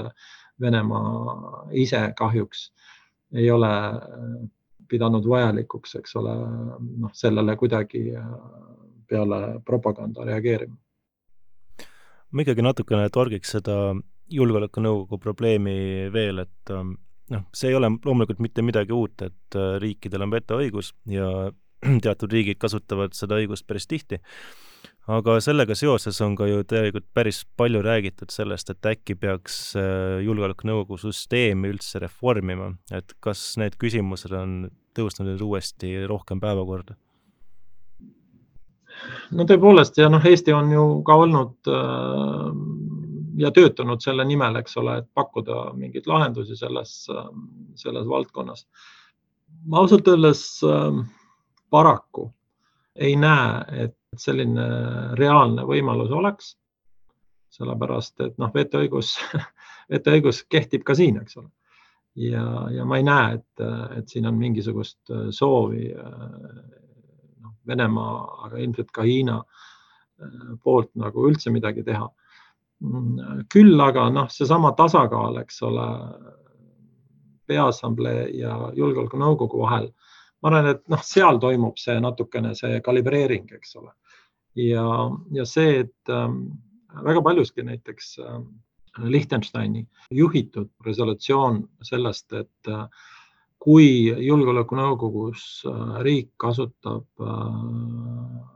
Venemaa 0.61 1.66
ise 1.73 2.00
kahjuks 2.18 2.68
äh, 2.70 2.87
ei 3.32 3.50
ole 3.50 3.70
äh, 3.88 4.49
pidanud 4.88 5.26
vajalikuks, 5.28 5.96
eks 5.99 6.16
ole, 6.16 6.35
noh, 7.02 7.12
sellele 7.12 7.56
kuidagi 7.56 8.08
äh, 8.16 8.26
peale 9.08 9.61
propaganda 9.64 10.25
reageerima. 10.25 10.76
ma 12.30 12.42
ikkagi 12.42 12.62
natukene 12.62 13.08
torgiks 13.14 13.52
seda 13.54 13.94
julgeolekunõukogu 14.35 15.18
probleemi 15.23 15.76
veel, 16.12 16.42
et 16.42 16.73
ähm, 16.75 16.96
noh, 17.35 17.47
see 17.56 17.73
ei 17.73 17.78
ole 17.78 17.90
loomulikult 18.04 18.42
mitte 18.45 18.62
midagi 18.62 18.95
uut, 18.97 19.26
et 19.26 19.59
äh, 19.59 19.76
riikidel 19.83 20.26
on 20.26 20.35
vetoõigus 20.35 20.92
ja 21.11 21.30
teatud 22.04 22.33
riigid 22.33 22.61
kasutavad 22.62 23.16
seda 23.18 23.40
õigust 23.40 23.66
päris 23.66 23.88
tihti 23.90 24.21
aga 25.06 25.37
sellega 25.42 25.75
seoses 25.78 26.18
on 26.25 26.35
ka 26.38 26.49
ju 26.50 26.64
tegelikult 26.66 27.06
päris 27.14 27.45
palju 27.59 27.83
räägitud 27.85 28.33
sellest, 28.35 28.71
et 28.73 28.90
äkki 28.90 29.16
peaks 29.18 29.76
äh, 29.78 30.18
Julgeolekunõukogu 30.26 30.99
süsteemi 31.00 31.71
üldse 31.75 32.02
reformima, 32.02 32.73
et 32.95 33.14
kas 33.23 33.54
need 33.61 33.78
küsimused 33.80 34.35
on 34.35 34.71
tõusnud 34.99 35.30
nüüd 35.30 35.45
uuesti 35.47 35.99
rohkem 36.11 36.42
päevakorda? 36.42 36.99
no 39.37 39.45
tõepoolest 39.45 39.99
ja 40.00 40.09
noh, 40.11 40.25
Eesti 40.25 40.54
on 40.56 40.71
ju 40.73 40.85
ka 41.06 41.18
olnud 41.23 41.71
äh, 41.71 42.50
ja 43.37 43.50
töötanud 43.50 44.00
selle 44.00 44.25
nimel, 44.25 44.57
eks 44.61 44.76
ole, 44.81 44.99
et 45.00 45.09
pakkuda 45.14 45.71
mingeid 45.76 46.09
lahendusi 46.09 46.57
selles, 46.57 46.99
äh, 47.12 47.28
selles 47.75 48.09
valdkonnas. 48.09 48.66
ma 49.66 49.78
ausalt 49.78 50.09
öeldes 50.09 50.43
äh, 50.64 51.05
paraku 51.71 52.31
ei 52.95 53.16
näe, 53.16 53.85
et 53.85 53.97
selline 54.16 54.64
reaalne 55.19 55.66
võimalus 55.69 56.11
oleks. 56.11 56.57
sellepärast 57.57 58.21
et 58.21 58.38
noh, 58.38 58.50
vetoõigus 58.55 59.14
vetoõigus 59.93 60.43
kehtib 60.49 60.83
ka 60.85 60.95
siin, 60.95 61.21
eks 61.23 61.37
ole. 61.37 61.49
ja, 62.16 62.45
ja 62.71 62.85
ma 62.85 62.99
ei 62.99 63.07
näe, 63.07 63.38
et, 63.38 63.64
et 63.99 64.09
siin 64.09 64.26
on 64.26 64.37
mingisugust 64.38 65.12
soovi 65.31 65.88
noh, 65.95 67.55
Venemaa, 67.66 68.47
aga 68.47 68.61
ilmselt 68.62 68.90
ka 68.95 69.02
Hiina 69.02 69.40
poolt 70.62 70.93
nagu 70.95 71.26
üldse 71.28 71.50
midagi 71.50 71.83
teha. 71.85 72.07
Küll 73.52 73.80
aga 73.80 74.09
noh, 74.12 74.28
seesama 74.33 74.73
tasakaal, 74.76 75.40
eks 75.42 75.62
ole, 75.64 75.87
Peaassamblee 77.47 78.26
ja 78.35 78.56
Julgeolekunõukogu 78.75 79.62
vahel. 79.62 79.90
Ma 80.42 80.50
arvan, 80.50 80.73
et 80.75 80.83
noh, 80.90 81.02
seal 81.06 81.38
toimub 81.40 81.78
see 81.80 81.97
natukene 82.02 82.54
see 82.59 82.80
kalibreering, 82.85 83.47
eks 83.54 83.76
ole. 83.78 83.92
Ja, 84.59 84.87
ja 85.37 85.45
see, 85.49 85.85
et 85.85 86.12
ähm, 86.12 86.40
väga 87.06 87.23
paljuski 87.23 87.64
näiteks 87.64 88.16
äh, 88.25 88.40
Liechtensteini 89.04 89.85
juhitud 90.11 90.71
resolutsioon 90.85 91.62
sellest, 91.85 92.33
et 92.33 92.73
äh, 92.73 92.87
kui 93.62 93.88
Julgeolekunõukogus 94.26 95.45
äh, 95.68 95.97
riik 96.06 96.33
kasutab 96.40 97.06
äh, 97.21 97.61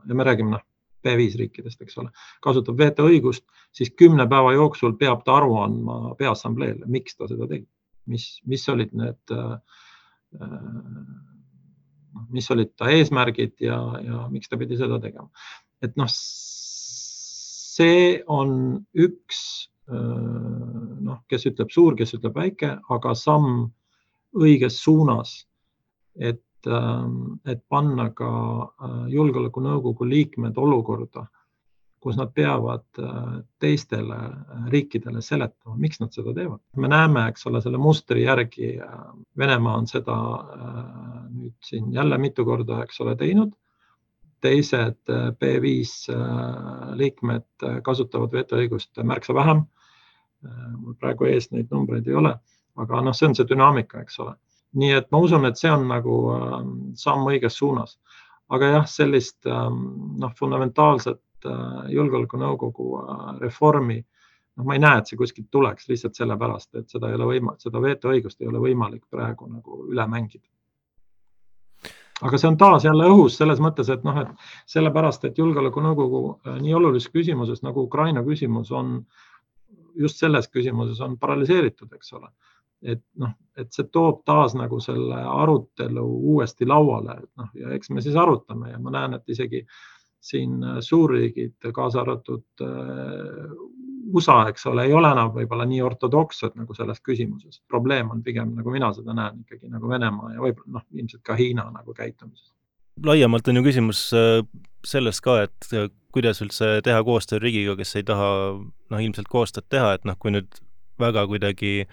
ja 0.08 0.16
me 0.16 0.26
räägime 0.26 0.56
noh, 0.56 0.64
B5 1.06 1.38
riikidest, 1.40 1.80
eks 1.82 1.98
ole, 2.02 2.12
kasutab 2.44 2.78
vetoõigust, 2.80 3.46
siis 3.76 3.92
kümne 3.96 4.26
päeva 4.30 4.52
jooksul 4.56 4.96
peab 5.00 5.24
ta 5.24 5.38
aru 5.40 5.56
andma 5.62 6.14
Peaassambleele, 6.18 6.86
miks 6.86 7.16
ta 7.16 7.28
seda 7.30 7.48
tegi, 7.50 7.66
mis, 8.10 8.28
mis 8.50 8.68
olid 8.72 8.92
need 8.96 9.34
äh, 9.36 9.56
noh, 10.40 12.26
mis 12.34 12.50
olid 12.52 12.74
ta 12.78 12.90
eesmärgid 12.92 13.56
ja, 13.64 13.80
ja 14.04 14.26
miks 14.30 14.50
ta 14.50 14.58
pidi 14.60 14.78
seda 14.78 15.00
tegema 15.02 15.30
et 15.84 15.96
noh, 16.00 16.10
see 16.10 18.20
on 18.30 18.52
üks 18.92 19.40
noh, 19.90 21.18
kes 21.30 21.48
ütleb 21.50 21.72
suur, 21.74 21.96
kes 21.98 22.14
ütleb 22.18 22.36
väike, 22.36 22.76
aga 22.94 23.14
samm 23.18 23.70
õiges 24.38 24.78
suunas. 24.84 25.40
et, 26.18 26.42
et 26.66 27.60
panna 27.68 28.10
ka 28.16 28.30
Julgeolekunõukogu 29.08 30.08
liikmed 30.08 30.58
olukorda, 30.58 31.26
kus 32.00 32.16
nad 32.16 32.32
peavad 32.32 32.84
teistele 33.60 34.18
riikidele 34.72 35.20
seletama, 35.22 35.76
miks 35.76 36.00
nad 36.00 36.12
seda 36.16 36.32
teevad. 36.36 36.60
me 36.76 36.88
näeme, 36.88 37.26
eks 37.28 37.46
ole, 37.46 37.60
selle 37.60 37.78
mustri 37.78 38.22
järgi 38.24 38.74
Venemaa 39.38 39.76
on 39.76 39.86
seda 39.86 40.16
nüüd 41.30 41.56
siin 41.64 41.92
jälle 41.92 42.18
mitu 42.18 42.44
korda, 42.44 42.82
eks 42.84 43.00
ole, 43.00 43.16
teinud 43.16 43.52
teised 44.40 45.08
äh, 45.08 45.30
B5 45.32 46.12
äh, 46.14 46.96
liikmed 46.96 47.46
äh, 47.64 47.80
kasutavad 47.84 48.32
vetoõigust 48.34 49.02
märksa 49.04 49.36
vähem. 49.36 49.66
mul 50.80 50.94
praegu 50.96 51.26
ees 51.28 51.50
neid 51.52 51.68
numbreid 51.68 52.06
ei 52.08 52.14
ole, 52.16 52.30
aga 52.80 53.00
noh, 53.04 53.12
see 53.12 53.26
on 53.28 53.34
see 53.36 53.44
dünaamika, 53.44 54.00
eks 54.00 54.14
ole. 54.24 54.30
Nii 54.78 54.92
et 54.98 55.10
ma 55.10 55.18
usun, 55.18 55.46
et 55.48 55.58
see 55.58 55.70
on 55.72 55.88
nagu 55.90 56.16
samm 56.98 57.26
õiges 57.32 57.56
suunas. 57.58 57.98
aga 58.50 58.66
jah, 58.66 58.86
sellist 58.90 59.46
noh, 59.46 60.32
fundamentaalset 60.38 61.48
julgeolekunõukogu 61.94 62.86
reformi 63.40 63.98
noh, 64.00 64.64
ma 64.64 64.74
ei 64.74 64.82
näe, 64.82 64.98
et 64.98 65.10
see 65.10 65.18
kuskilt 65.18 65.50
tuleks 65.50 65.88
lihtsalt 65.88 66.18
sellepärast, 66.18 66.74
et 66.74 66.88
seda 66.90 67.10
ei 67.10 67.18
ole 67.18 67.28
võimalik, 67.34 67.62
seda 67.62 67.82
vetoõigust 67.82 68.40
ei 68.40 68.50
ole 68.50 68.62
võimalik 68.62 69.04
praegu 69.10 69.46
nagu 69.50 69.84
üle 69.90 70.06
mängida 70.10 70.46
aga 72.20 72.38
see 72.38 72.50
on 72.50 72.58
taas 72.60 72.84
jälle 72.84 73.08
õhus 73.08 73.38
selles 73.40 73.60
mõttes, 73.62 73.88
et 73.92 74.04
noh, 74.04 74.18
et 74.22 74.70
sellepärast, 74.70 75.24
et 75.24 75.38
Julgeolekunõukogu 75.40 76.22
äh, 76.28 76.60
nii 76.60 76.76
olulises 76.76 77.12
küsimuses 77.12 77.64
nagu 77.66 77.86
Ukraina 77.86 78.22
küsimus 78.26 78.72
on, 78.76 78.98
just 79.98 80.20
selles 80.20 80.48
küsimuses 80.52 81.00
on 81.04 81.16
paralüseeritud, 81.20 81.92
eks 81.96 82.12
ole. 82.18 82.28
Et 82.82 83.02
noh, 83.20 83.32
et 83.60 83.72
see 83.74 83.88
toob 83.92 84.22
taas 84.28 84.54
nagu 84.56 84.80
selle 84.80 85.20
arutelu 85.20 86.04
uuesti 86.32 86.68
lauale, 86.68 87.18
et 87.22 87.30
noh, 87.40 87.50
ja 87.54 87.74
eks 87.76 87.90
me 87.90 88.04
siis 88.04 88.16
arutame 88.16 88.72
ja 88.72 88.78
ma 88.80 88.94
näen, 88.94 89.18
et 89.18 89.28
isegi 89.28 89.64
siin 90.20 90.60
äh, 90.64 90.80
suurriigid, 90.84 91.70
kaasa 91.74 92.02
arvatud 92.02 92.64
äh, 92.64 93.52
USA, 94.14 94.48
eks 94.48 94.66
ole, 94.66 94.84
ei 94.88 94.94
ole 94.96 95.10
enam 95.12 95.32
võib-olla 95.34 95.66
nii 95.68 95.80
ortodokssed 95.84 96.56
nagu 96.58 96.74
selles 96.74 97.00
küsimuses. 97.04 97.60
probleem 97.68 98.10
on 98.10 98.22
pigem, 98.22 98.54
nagu 98.56 98.72
mina 98.72 98.90
seda 98.96 99.14
näen, 99.16 99.42
ikkagi 99.44 99.70
nagu 99.70 99.88
Venemaa 99.88 100.34
ja 100.34 100.42
võib-olla 100.42 100.78
noh, 100.78 100.86
ilmselt 100.96 101.22
ka 101.26 101.36
Hiina 101.38 101.68
nagu 101.70 101.94
käitumises. 101.94 102.52
laiemalt 103.04 103.48
on 103.48 103.60
ju 103.60 103.62
küsimus 103.64 104.02
äh, 104.16 104.42
selles 104.84 105.20
ka, 105.20 105.42
et 105.46 105.72
äh, 105.72 105.90
kuidas 106.12 106.42
üldse 106.42 106.80
teha 106.84 107.02
koostööd 107.06 107.42
riigiga, 107.42 107.76
kes 107.78 107.96
ei 107.96 108.06
taha 108.06 108.30
noh, 108.56 109.00
ilmselt 109.00 109.28
koostööd 109.30 109.68
teha, 109.68 109.94
et 109.94 110.04
noh, 110.08 110.18
kui 110.18 110.34
nüüd 110.34 110.60
väga 111.00 111.26
kuidagi 111.30 111.86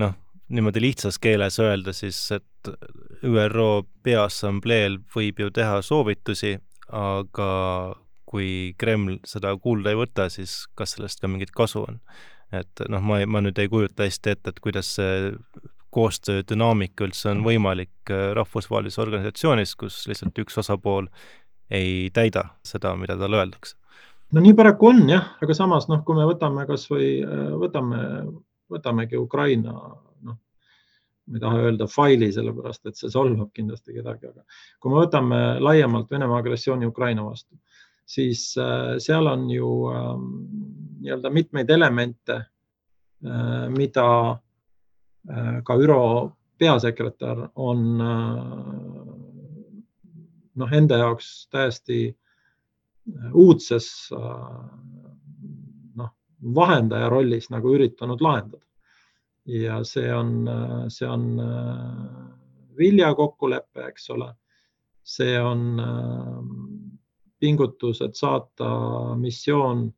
noh, 0.00 0.14
niimoodi 0.52 0.82
lihtsas 0.84 1.18
keeles 1.22 1.58
öelda, 1.62 1.94
siis 1.96 2.18
et 2.36 2.72
ÜRO 3.24 3.84
Peaassambleel 4.02 5.00
võib 5.14 5.40
ju 5.40 5.50
teha 5.54 5.80
soovitusi, 5.82 6.56
aga 6.92 7.50
kui 8.28 8.74
Kreml 8.78 9.18
seda 9.28 9.52
kuulda 9.60 9.92
ei 9.92 9.98
võta, 9.98 10.28
siis 10.32 10.62
kas 10.78 10.96
sellest 10.96 11.20
ka 11.20 11.30
mingit 11.30 11.52
kasu 11.56 11.84
on? 11.86 12.00
et 12.52 12.82
noh, 12.92 13.00
ma, 13.00 13.16
ma 13.24 13.40
nüüd 13.40 13.56
ei 13.62 13.68
kujuta 13.72 14.04
hästi 14.04 14.34
ette, 14.34 14.52
et 14.52 14.58
kuidas 14.60 14.90
see 14.98 15.30
koostöö 15.92 16.42
dünaamika 16.48 17.06
üldse 17.06 17.30
on 17.30 17.40
võimalik 17.44 18.12
äh, 18.12 18.30
rahvusvahelises 18.36 19.00
organisatsioonis, 19.00 19.72
kus 19.80 20.02
lihtsalt 20.08 20.38
üks 20.40 20.60
osapool 20.60 21.08
ei 21.72 22.10
täida 22.12 22.50
seda, 22.64 22.92
mida 23.00 23.16
talle 23.20 23.40
öeldakse. 23.40 23.76
no 24.32 24.44
nii 24.44 24.54
paraku 24.56 24.88
on 24.92 25.02
jah, 25.08 25.32
aga 25.44 25.56
samas 25.56 25.88
noh, 25.88 26.00
kui 26.04 26.16
me 26.16 26.28
võtame 26.28 26.64
kasvõi 26.68 27.08
äh, 27.24 27.44
võtame, 27.60 28.00
võtamegi 28.72 29.20
Ukraina 29.20 29.72
noh, 29.72 30.38
ma 31.26 31.38
ei 31.38 31.42
taha 31.42 31.66
öelda 31.66 31.88
faili, 31.90 32.32
sellepärast 32.34 32.88
et 32.90 32.98
see 32.98 33.10
solvab 33.12 33.52
kindlasti 33.54 33.96
kedagi, 33.98 34.32
aga 34.32 34.46
kui 34.80 34.92
me 34.92 35.02
võtame 35.04 35.42
laiemalt 35.62 36.10
Venemaa 36.10 36.40
agressiooni 36.42 36.88
Ukraina 36.88 37.24
vastu, 37.26 37.56
siis 38.04 38.50
äh, 38.60 38.96
seal 39.02 39.30
on 39.30 39.48
ju 39.50 39.74
ähm, 39.92 40.30
nii-öelda 41.02 41.30
mitmeid 41.34 41.70
elemente, 41.70 42.44
mida 43.70 44.06
Äh, 45.30 45.62
ka 45.64 45.76
ÜRO 45.76 46.32
peasekretär 46.58 47.48
on 47.54 48.00
äh, 48.00 49.06
noh, 50.54 50.72
enda 50.72 50.98
jaoks 50.98 51.46
täiesti 51.50 51.98
äh, 52.10 53.28
uudses 53.30 54.10
vahendaja 56.42 57.08
rollis 57.12 57.50
nagu 57.50 57.74
üritanud 57.76 58.20
lahendada. 58.20 58.64
ja 59.46 59.80
see 59.84 60.12
on, 60.14 60.46
see 60.88 61.08
on 61.08 61.24
viljakokkulepe, 62.78 63.88
eks 63.88 64.10
ole. 64.10 64.28
see 65.02 65.40
on 65.40 65.82
pingutus, 67.38 68.00
et 68.02 68.14
saata 68.14 68.68
missioon 69.18 69.88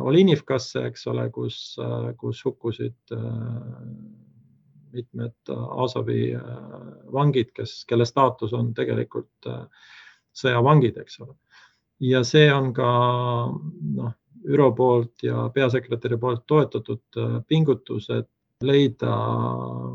Olinivkasse, 0.00 0.86
eks 0.88 1.06
ole, 1.06 1.28
kus, 1.30 1.76
kus 2.18 2.44
hukkusid 2.44 3.14
mitmed 4.92 5.32
äh, 5.48 6.34
äh, 6.34 7.12
vangid, 7.12 7.52
kes, 7.54 7.84
kelle 7.88 8.06
staatus 8.06 8.52
on 8.56 8.72
tegelikult 8.74 9.46
äh, 9.46 9.64
sõjavangid, 10.36 11.00
eks 11.02 11.20
ole. 11.24 11.34
ja 12.00 12.22
see 12.24 12.46
on 12.54 12.72
ka 12.74 12.88
noh, 13.98 14.12
ÜRO 14.48 14.70
poolt 14.76 15.22
ja 15.22 15.48
peasekretäri 15.54 16.16
poolt 16.16 16.46
toetatud 16.46 17.18
pingutus, 17.48 18.08
et 18.10 18.28
leida 18.64 19.14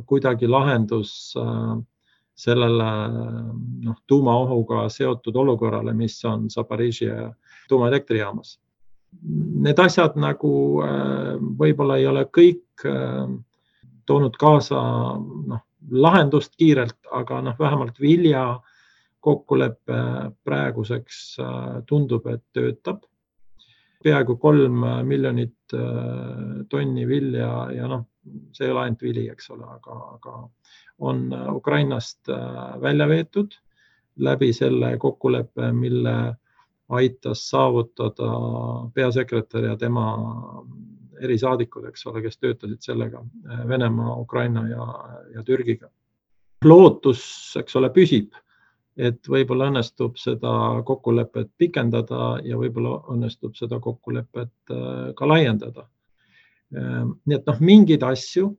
kuidagi 0.07 0.47
lahendus 0.47 1.33
sellele 2.35 2.89
noh, 3.83 3.97
tuumaohuga 4.07 4.87
seotud 4.89 5.35
olukorrale, 5.35 5.93
mis 5.93 6.15
on 6.25 6.49
Zaporižje 6.49 7.17
tuumaelektrijaamas. 7.69 8.59
Need 9.65 9.79
asjad 9.79 10.15
nagu 10.17 10.53
võib-olla 11.59 11.99
ei 11.99 12.07
ole 12.09 12.23
kõik 12.33 12.85
toonud 14.05 14.37
kaasa 14.39 14.81
noh, 15.19 15.61
lahendust 15.91 16.55
kiirelt, 16.57 16.97
aga 17.11 17.41
noh, 17.43 17.57
vähemalt 17.59 17.99
vilja 18.01 18.45
kokkulepe 19.23 19.99
praeguseks 20.43 21.19
äh, 21.39 21.81
tundub, 21.87 22.27
et 22.27 22.43
töötab. 22.55 23.05
Peaaegu 24.03 24.37
kolm 24.41 24.83
miljonit 25.07 25.75
äh, 25.75 26.65
tonni 26.69 27.07
vilja 27.07 27.49
ja 27.75 27.87
noh, 27.89 28.05
see 28.53 28.67
ei 28.67 28.73
ole 28.73 28.85
ainult 28.85 29.03
vili, 29.03 29.27
eks 29.31 29.49
ole, 29.55 29.67
aga, 29.77 29.99
aga 30.17 30.37
on 31.03 31.27
Ukrainast 31.55 32.29
äh, 32.29 32.81
välja 32.81 33.07
veetud 33.09 33.55
läbi 34.23 34.53
selle 34.53 34.97
kokkuleppe, 35.01 35.71
mille 35.73 36.15
aitas 36.93 37.49
saavutada 37.49 38.29
peasekretär 38.93 39.71
ja 39.71 39.77
tema 39.77 40.05
erisaadikud, 41.23 41.87
eks 41.89 42.07
ole, 42.11 42.21
kes 42.25 42.37
töötasid 42.37 42.81
sellega 42.85 43.23
äh, 43.49 43.67
Venemaa, 43.67 44.15
Ukraina 44.19 44.67
ja, 44.69 44.87
ja 45.35 45.43
Türgiga. 45.43 45.89
lootus, 46.63 47.23
eks 47.59 47.75
ole, 47.75 47.89
püsib, 47.91 48.31
et 48.97 49.29
võib-olla 49.29 49.69
õnnestub 49.71 50.17
seda 50.21 50.81
kokkulepet 50.85 51.49
pikendada 51.57 52.37
ja 52.45 52.57
võib-olla 52.59 52.99
õnnestub 53.13 53.55
seda 53.57 53.79
kokkulepet 53.81 54.73
äh, 54.73 55.07
ka 55.17 55.29
laiendada. 55.29 55.87
Ähm, 56.73 57.15
nii 57.25 57.39
et 57.39 57.49
noh, 57.49 57.61
mingeid 57.61 58.05
asju 58.05 58.51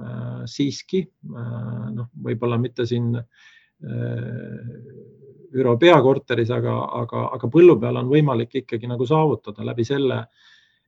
äh, 0.00 0.40
siiski 0.48 1.04
noh, 1.28 2.08
võib-olla 2.24 2.58
mitte 2.60 2.86
siin 2.88 3.12
ÜRO 5.54 5.72
peakorteris, 5.76 6.48
aga, 6.54 6.72
aga, 7.02 7.24
aga 7.36 7.48
põllu 7.52 7.74
peal 7.82 7.98
on 8.00 8.06
võimalik 8.08 8.54
ikkagi 8.62 8.88
nagu 8.88 9.04
saavutada 9.04 9.66
läbi 9.66 9.84
selle, 9.84 10.22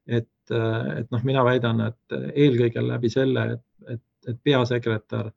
et, 0.06 0.52
et 0.54 1.10
noh, 1.12 1.24
mina 1.26 1.42
väidan, 1.44 1.82
et 1.90 2.16
eelkõige 2.30 2.80
läbi 2.86 3.10
selle, 3.12 3.44
et, 3.56 3.64
et, 3.98 4.30
et 4.30 4.38
peasekretär 4.48 5.28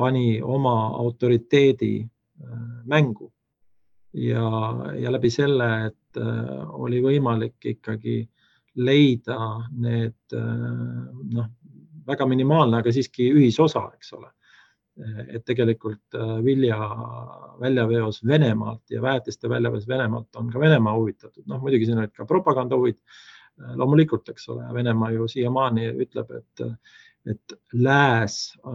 pani 0.00 0.40
oma 0.42 0.74
autoriteedi 1.04 1.92
äh, 2.00 2.17
mängu 2.88 3.32
ja, 4.12 4.48
ja 4.98 5.12
läbi 5.12 5.30
selle, 5.30 5.68
et 5.90 6.20
äh, 6.20 6.74
oli 6.80 7.00
võimalik 7.04 7.70
ikkagi 7.74 8.22
leida 8.78 9.38
need 9.76 10.36
äh, 10.36 11.06
noh, 11.34 11.48
väga 12.08 12.26
minimaalne, 12.28 12.80
aga 12.80 12.92
siiski 12.94 13.30
ühisosa, 13.34 13.88
eks 13.96 14.12
ole. 14.18 14.30
et 15.30 15.44
tegelikult 15.46 16.16
vilja 16.42 16.74
väljaveos 17.60 18.16
Venemaalt 18.26 18.90
ja 18.90 18.98
väetiste 19.02 19.46
väljaveos 19.48 19.84
Venemaalt 19.86 20.36
on 20.40 20.48
ka 20.50 20.58
Venemaa 20.58 20.94
huvitatud, 20.96 21.44
noh 21.46 21.60
muidugi 21.62 21.86
siin 21.86 22.00
olid 22.02 22.10
ka 22.16 22.26
propagandahuvid 22.26 22.96
loomulikult, 23.78 24.26
eks 24.32 24.48
ole, 24.48 24.64
Venemaa 24.74 25.12
ju 25.14 25.28
siiamaani 25.30 25.86
ütleb, 26.02 26.32
et, 26.40 26.64
et 27.26 27.54
lääs 27.72 28.36
äh, 28.58 28.72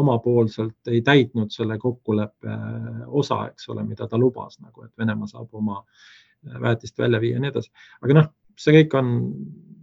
omapoolselt 0.00 0.90
ei 0.92 1.02
täitnud 1.06 1.52
selle 1.54 1.78
kokkuleppe 1.78 2.56
osa, 3.06 3.44
eks 3.48 3.68
ole, 3.72 3.84
mida 3.86 4.08
ta 4.08 4.18
lubas 4.18 4.58
nagu, 4.60 4.84
et 4.84 4.92
Venemaa 4.98 5.30
saab 5.30 5.54
oma 5.54 5.80
äh, 5.80 6.60
väetist 6.60 6.98
välja 6.98 7.20
viia 7.20 7.38
ja 7.38 7.44
nii 7.44 7.52
edasi. 7.54 7.72
aga 8.02 8.18
noh, 8.20 8.30
see 8.60 8.76
kõik 8.80 8.96
on 8.98 9.12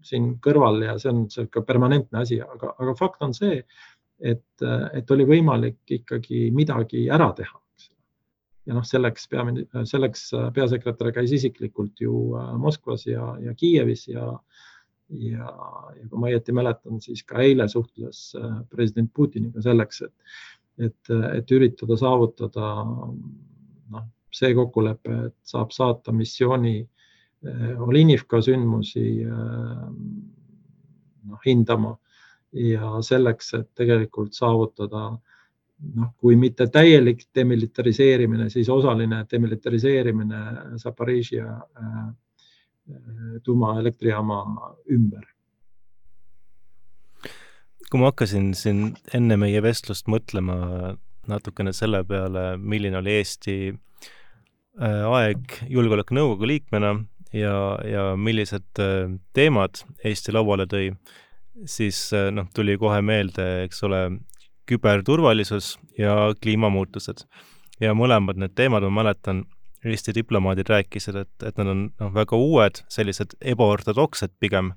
siin 0.05 0.33
kõrval 0.43 0.83
ja 0.85 0.97
see 1.01 1.13
on 1.13 1.25
sihuke 1.33 1.63
permanentne 1.65 2.21
asi, 2.21 2.41
aga, 2.41 2.75
aga 2.77 2.95
fakt 2.99 3.23
on 3.25 3.33
see, 3.33 3.63
et, 4.19 4.65
et 4.93 5.11
oli 5.13 5.25
võimalik 5.29 5.97
ikkagi 5.99 6.47
midagi 6.53 7.07
ära 7.13 7.31
teha 7.37 7.59
ja 8.67 8.75
noh, 8.75 8.85
selleks 8.85 9.27
peamine, 9.31 9.65
selleks 9.87 10.27
äh, 10.35 10.49
peasekretär 10.55 11.13
käis 11.15 11.33
isiklikult 11.35 12.01
ju 12.03 12.35
äh, 12.37 12.53
Moskvas 12.59 13.07
ja, 13.07 13.31
ja 13.43 13.55
Kiievis 13.57 14.07
ja, 14.11 14.33
ja, 15.09 15.47
ja 15.97 16.07
kui 16.09 16.19
ma 16.19 16.31
õieti 16.31 16.55
mäletan, 16.55 17.01
siis 17.03 17.23
ka 17.27 17.41
eile 17.43 17.67
suhtles 17.71 18.29
äh, 18.39 18.59
president 18.69 19.11
Putiniga 19.13 19.63
selleks, 19.63 20.01
et, 20.07 20.15
et, 20.89 21.13
et 21.33 21.55
üritada 21.55 21.97
saavutada 21.99 22.73
noh, 22.85 24.05
see 24.33 24.53
kokkulepe, 24.57 25.21
et 25.29 25.37
saab 25.47 25.73
saata 25.75 26.15
missiooni 26.15 26.79
Olinivka 27.85 28.39
sündmusi 28.41 29.21
noh, 31.27 31.39
hindama. 31.45 31.93
Ja 32.57 32.97
selleks, 33.05 33.51
et 33.53 33.67
tegelikult 33.77 34.33
saavutada 34.33 35.11
noh, 35.95 36.13
kui 36.17 36.35
mitte 36.39 36.67
täielik 36.73 37.25
demilitariseerimine, 37.35 38.49
siis 38.49 38.69
osaline 38.73 39.23
demilitariseerimine 39.31 40.39
Zaporižja 40.81 41.47
äh, 41.47 41.97
tuumaelektrijaama 43.43 44.37
ümber. 44.93 45.25
kui 47.87 47.99
ma 48.01 48.09
hakkasin 48.09 48.51
siin 48.59 48.79
enne 49.15 49.37
meie 49.39 49.61
vestlust 49.63 50.09
mõtlema 50.11 50.57
natukene 51.31 51.71
selle 51.75 52.01
peale, 52.07 52.57
milline 52.59 52.99
oli 52.99 53.13
Eesti 53.19 53.55
äh, 53.71 55.05
aeg 55.07 55.59
Julgeolekunõukogu 55.71 56.49
liikmena 56.51 56.97
ja, 57.31 57.53
ja 57.87 58.09
millised 58.19 58.83
äh, 58.83 59.13
teemad 59.35 59.83
Eesti 60.03 60.35
lauale 60.35 60.67
tõi, 60.67 60.89
siis 61.65 62.09
noh, 62.31 62.51
tuli 62.55 62.75
kohe 62.77 62.99
meelde, 63.01 63.47
eks 63.65 63.83
ole, 63.87 64.01
küberturvalisus 64.67 65.77
ja 65.97 66.33
kliimamuutused. 66.41 67.23
ja 67.79 67.93
mõlemad 67.93 68.39
need 68.41 68.55
teemad, 68.57 68.83
ma 68.83 69.03
mäletan, 69.03 69.45
Eesti 69.87 70.13
diplomaadid 70.15 70.69
rääkisid, 70.69 71.15
et, 71.15 71.45
et 71.45 71.57
nad 71.59 71.69
on 71.71 71.83
noh, 71.99 72.11
väga 72.15 72.37
uued, 72.39 72.81
sellised 72.91 73.37
ebaortodoksed 73.41 74.33
pigem 74.41 74.73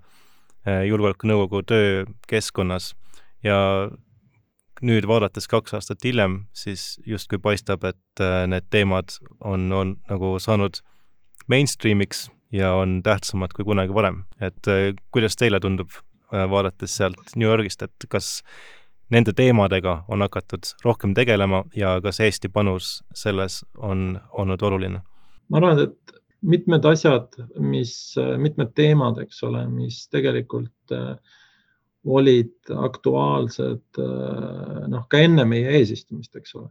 eh, 0.66 0.84
Julgeolekunõukogu 0.88 1.62
töökeskkonnas 1.70 2.92
ja 3.46 3.58
nüüd 4.86 5.08
vaadates 5.08 5.48
kaks 5.50 5.74
aastat 5.76 6.04
hiljem, 6.04 6.44
siis 6.56 7.00
justkui 7.06 7.40
paistab, 7.42 7.84
et 7.88 8.24
eh, 8.24 8.44
need 8.50 8.68
teemad 8.70 9.16
on, 9.40 9.70
on 9.72 9.96
nagu 10.10 10.36
saanud 10.42 10.82
mainstream'iks 11.50 12.28
ja 12.54 12.74
on 12.78 13.00
tähtsamad 13.06 13.54
kui 13.56 13.66
kunagi 13.66 13.94
varem. 13.94 14.24
et 14.40 14.70
eh, 14.70 14.92
kuidas 15.10 15.36
teile 15.36 15.60
tundub, 15.60 15.90
vaadates 16.30 16.92
sealt 16.94 17.34
New 17.34 17.48
Yorgist, 17.48 17.82
et 17.82 18.06
kas 18.08 18.42
nende 19.10 19.34
teemadega 19.36 20.04
on 20.08 20.22
hakatud 20.22 20.72
rohkem 20.84 21.14
tegelema 21.14 21.64
ja 21.76 21.98
kas 22.02 22.20
Eesti 22.20 22.48
panus 22.48 23.00
selles 23.14 23.64
on 23.78 24.20
olnud 24.32 24.62
oluline? 24.62 25.02
ma 25.50 25.58
arvan, 25.58 25.80
et 25.82 26.20
mitmed 26.40 26.84
asjad, 26.86 27.34
mis, 27.58 27.92
mitmed 28.38 28.72
teemad, 28.76 29.18
eks 29.24 29.42
ole, 29.48 29.64
mis 29.68 30.04
tegelikult 30.12 30.94
äh, 30.94 31.16
olid 32.04 32.72
aktuaalsed 32.76 34.00
äh, 34.00 34.86
noh, 34.88 35.04
ka 35.10 35.20
enne 35.20 35.44
meie 35.48 35.74
eesistumist, 35.80 36.36
eks 36.36 36.56
ole. 36.56 36.70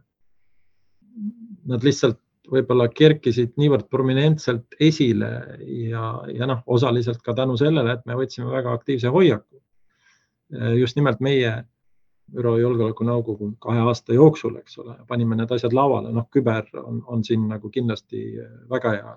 Nad 1.70 1.84
lihtsalt 1.86 2.18
võib-olla 2.50 2.88
kerkisid 2.90 3.54
niivõrd 3.60 3.86
prominentselt 3.92 4.74
esile 4.82 5.30
ja, 5.86 6.06
ja 6.34 6.48
noh, 6.50 6.64
osaliselt 6.66 7.22
ka 7.22 7.34
tänu 7.38 7.56
sellele, 7.60 7.94
et 7.94 8.06
me 8.10 8.16
võtsime 8.18 8.50
väga 8.50 8.74
aktiivse 8.74 9.12
hoiaku. 9.14 9.60
Äh, 10.56 10.74
just 10.80 10.98
nimelt 10.98 11.22
meie 11.22 11.60
ÜRO 12.38 12.56
Julgeolekunõukogu 12.60 13.52
kahe 13.62 13.82
aasta 13.90 14.14
jooksul, 14.14 14.56
eks 14.60 14.78
ole, 14.78 14.94
panime 15.08 15.38
need 15.38 15.50
asjad 15.54 15.74
lauale, 15.76 16.12
noh, 16.14 16.28
küber 16.32 16.66
on, 16.82 17.00
on 17.06 17.24
siin 17.26 17.48
nagu 17.50 17.70
kindlasti 17.74 18.24
väga 18.70 18.92
hea 18.96 19.14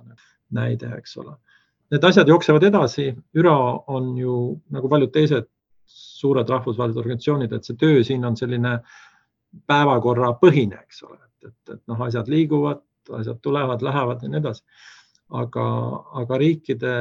näide, 0.58 0.90
eks 0.98 1.18
ole. 1.22 1.36
Need 1.94 2.06
asjad 2.10 2.30
jooksevad 2.30 2.64
edasi, 2.70 3.12
ÜRO 3.38 3.58
on 3.94 4.16
ju 4.18 4.38
nagu 4.74 4.90
paljud 4.90 5.12
teised 5.14 5.50
suured 5.86 6.50
rahvusvahelised 6.50 7.02
organisatsioonid, 7.02 7.54
et 7.54 7.68
see 7.68 7.78
töö 7.80 8.02
siin 8.08 8.26
on 8.26 8.38
selline 8.40 8.78
päevakorrapõhine, 9.70 10.80
eks 10.88 11.04
ole, 11.06 11.20
et, 11.20 11.52
et, 11.52 11.76
et 11.76 11.82
noh, 11.92 12.02
asjad 12.08 12.30
liiguvad, 12.32 12.82
asjad 13.20 13.42
tulevad, 13.44 13.84
lähevad 13.86 14.24
ja 14.24 14.32
nii 14.32 14.42
edasi. 14.42 14.64
aga, 15.34 15.66
aga 16.20 16.38
riikide 16.38 16.92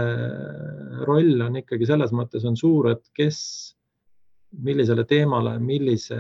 roll 1.05 1.40
on 1.44 1.57
ikkagi 1.61 1.87
selles 1.87 2.12
mõttes 2.16 2.44
on 2.48 2.57
suur, 2.57 2.88
et 2.92 3.03
kes 3.12 3.38
millisele 4.52 5.04
teemale 5.04 5.58
millise 5.58 6.18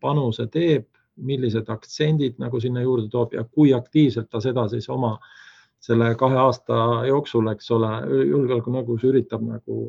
panuse 0.00 0.46
teeb, 0.46 0.86
millised 1.16 1.68
aktsendid 1.68 2.38
nagu 2.40 2.60
sinna 2.60 2.82
juurde 2.82 3.08
toob 3.10 3.34
ja 3.36 3.44
kui 3.44 3.74
aktiivselt 3.74 4.30
ta 4.30 4.40
seda 4.40 4.68
siis 4.68 4.88
oma 4.88 5.18
selle 5.82 6.14
kahe 6.14 6.38
aasta 6.38 6.76
jooksul, 7.08 7.50
eks 7.50 7.70
ole, 7.74 7.90
julgeolekunõukogus 8.30 9.04
üritab 9.10 9.42
nagu 9.42 9.88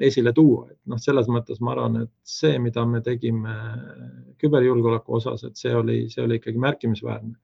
esile 0.00 0.32
tuua, 0.32 0.70
et 0.70 0.78
noh, 0.88 0.98
selles 1.02 1.28
mõttes 1.28 1.58
ma 1.60 1.74
arvan, 1.74 1.98
et 2.06 2.12
see, 2.24 2.54
mida 2.62 2.84
me 2.88 3.02
tegime 3.04 3.54
küberjulgeoleku 4.40 5.18
osas, 5.18 5.42
et 5.44 5.58
see 5.60 5.74
oli, 5.76 6.04
see 6.12 6.22
oli 6.24 6.38
ikkagi 6.40 6.62
märkimisväärne. 6.62 7.34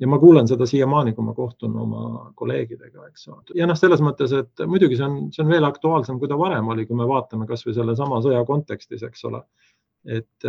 Ja 0.00 0.08
ma 0.10 0.18
kuulen 0.20 0.48
seda 0.48 0.66
siiamaani, 0.68 1.14
kui 1.16 1.24
ma 1.24 1.34
kohtun 1.34 1.76
oma 1.80 2.02
kolleegidega, 2.36 3.06
eks 3.08 3.28
ole. 3.32 3.56
ja 3.58 3.68
noh, 3.68 3.78
selles 3.78 4.02
mõttes, 4.04 4.34
et 4.36 4.66
muidugi 4.68 4.98
see 4.98 5.06
on, 5.06 5.16
see 5.32 5.44
on 5.44 5.52
veel 5.54 5.68
aktuaalsem, 5.68 6.18
kui 6.20 6.28
ta 6.28 6.38
varem 6.40 6.68
oli, 6.74 6.86
kui 6.88 6.98
me 6.98 7.08
vaatame 7.08 7.48
kasvõi 7.48 7.74
sellesama 7.76 8.20
sõja 8.24 8.44
kontekstis, 8.48 9.06
eks 9.06 9.24
ole. 9.30 9.42
et, 10.06 10.44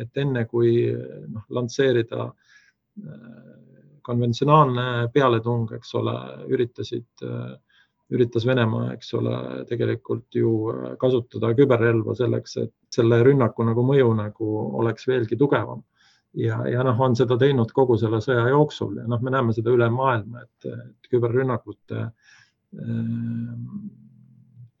et 0.00 0.22
enne 0.22 0.42
kui 0.50 0.72
noh, 0.90 1.44
lansseerida 1.54 2.30
konventsionaalne 4.06 5.08
pealetung, 5.14 5.70
eks 5.76 5.94
ole, 6.00 6.16
üritasid 6.50 7.26
üritas 8.14 8.46
Venemaa, 8.46 8.92
eks 8.94 9.12
ole, 9.18 9.36
tegelikult 9.68 10.36
ju 10.38 10.52
äh, 10.70 10.94
kasutada 11.00 11.52
küberrelva 11.58 12.14
selleks, 12.18 12.56
et 12.62 12.74
selle 12.94 13.18
rünnaku 13.26 13.66
nagu 13.66 13.82
mõju 13.86 14.12
nagu 14.18 14.50
oleks 14.80 15.08
veelgi 15.10 15.38
tugevam. 15.40 15.82
Ja, 16.36 16.60
ja 16.68 16.84
noh, 16.86 16.98
on 17.00 17.16
seda 17.18 17.38
teinud 17.40 17.72
kogu 17.76 17.98
selle 18.00 18.20
sõja 18.24 18.48
jooksul 18.52 18.98
ja 19.00 19.06
noh, 19.10 19.22
me 19.22 19.32
näeme 19.34 19.54
seda 19.56 19.72
üle 19.74 19.88
maailma, 19.92 20.44
et, 20.44 20.68
et 20.72 21.10
küberrünnakute 21.12 22.02
äh, 22.02 22.10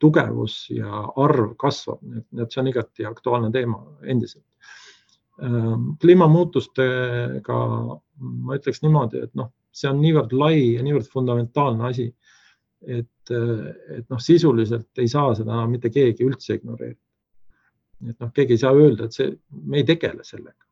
tugevus 0.02 0.58
ja 0.74 1.06
arv 1.22 1.54
kasvab, 1.60 2.02
nii 2.04 2.44
et 2.44 2.52
see 2.52 2.62
on 2.62 2.72
igati 2.72 3.08
aktuaalne 3.08 3.50
teema 3.54 3.80
endiselt 4.04 4.44
ähm, 5.42 5.94
kliimamuutustega 6.02 7.60
ma 8.20 8.58
ütleks 8.60 8.82
niimoodi, 8.84 9.24
et 9.24 9.34
noh, 9.40 9.54
see 9.72 9.88
on 9.88 10.00
niivõrd 10.04 10.36
lai 10.36 10.58
ja 10.76 10.84
niivõrd 10.84 11.08
fundamentaalne 11.12 11.88
asi 11.88 12.10
et, 12.86 13.32
et 13.32 14.06
noh, 14.10 14.20
sisuliselt 14.22 15.00
ei 15.02 15.08
saa 15.10 15.34
seda 15.36 15.54
enam 15.54 15.72
mitte 15.74 15.90
keegi 15.92 16.26
üldse 16.26 16.58
ignoreerida. 16.58 17.00
et 18.10 18.20
noh, 18.20 18.30
keegi 18.36 18.56
ei 18.56 18.60
saa 18.60 18.74
öelda, 18.76 19.06
et 19.06 19.16
see, 19.16 19.32
me 19.64 19.80
ei 19.80 19.86
tegele 19.88 20.24
sellega, 20.24 20.65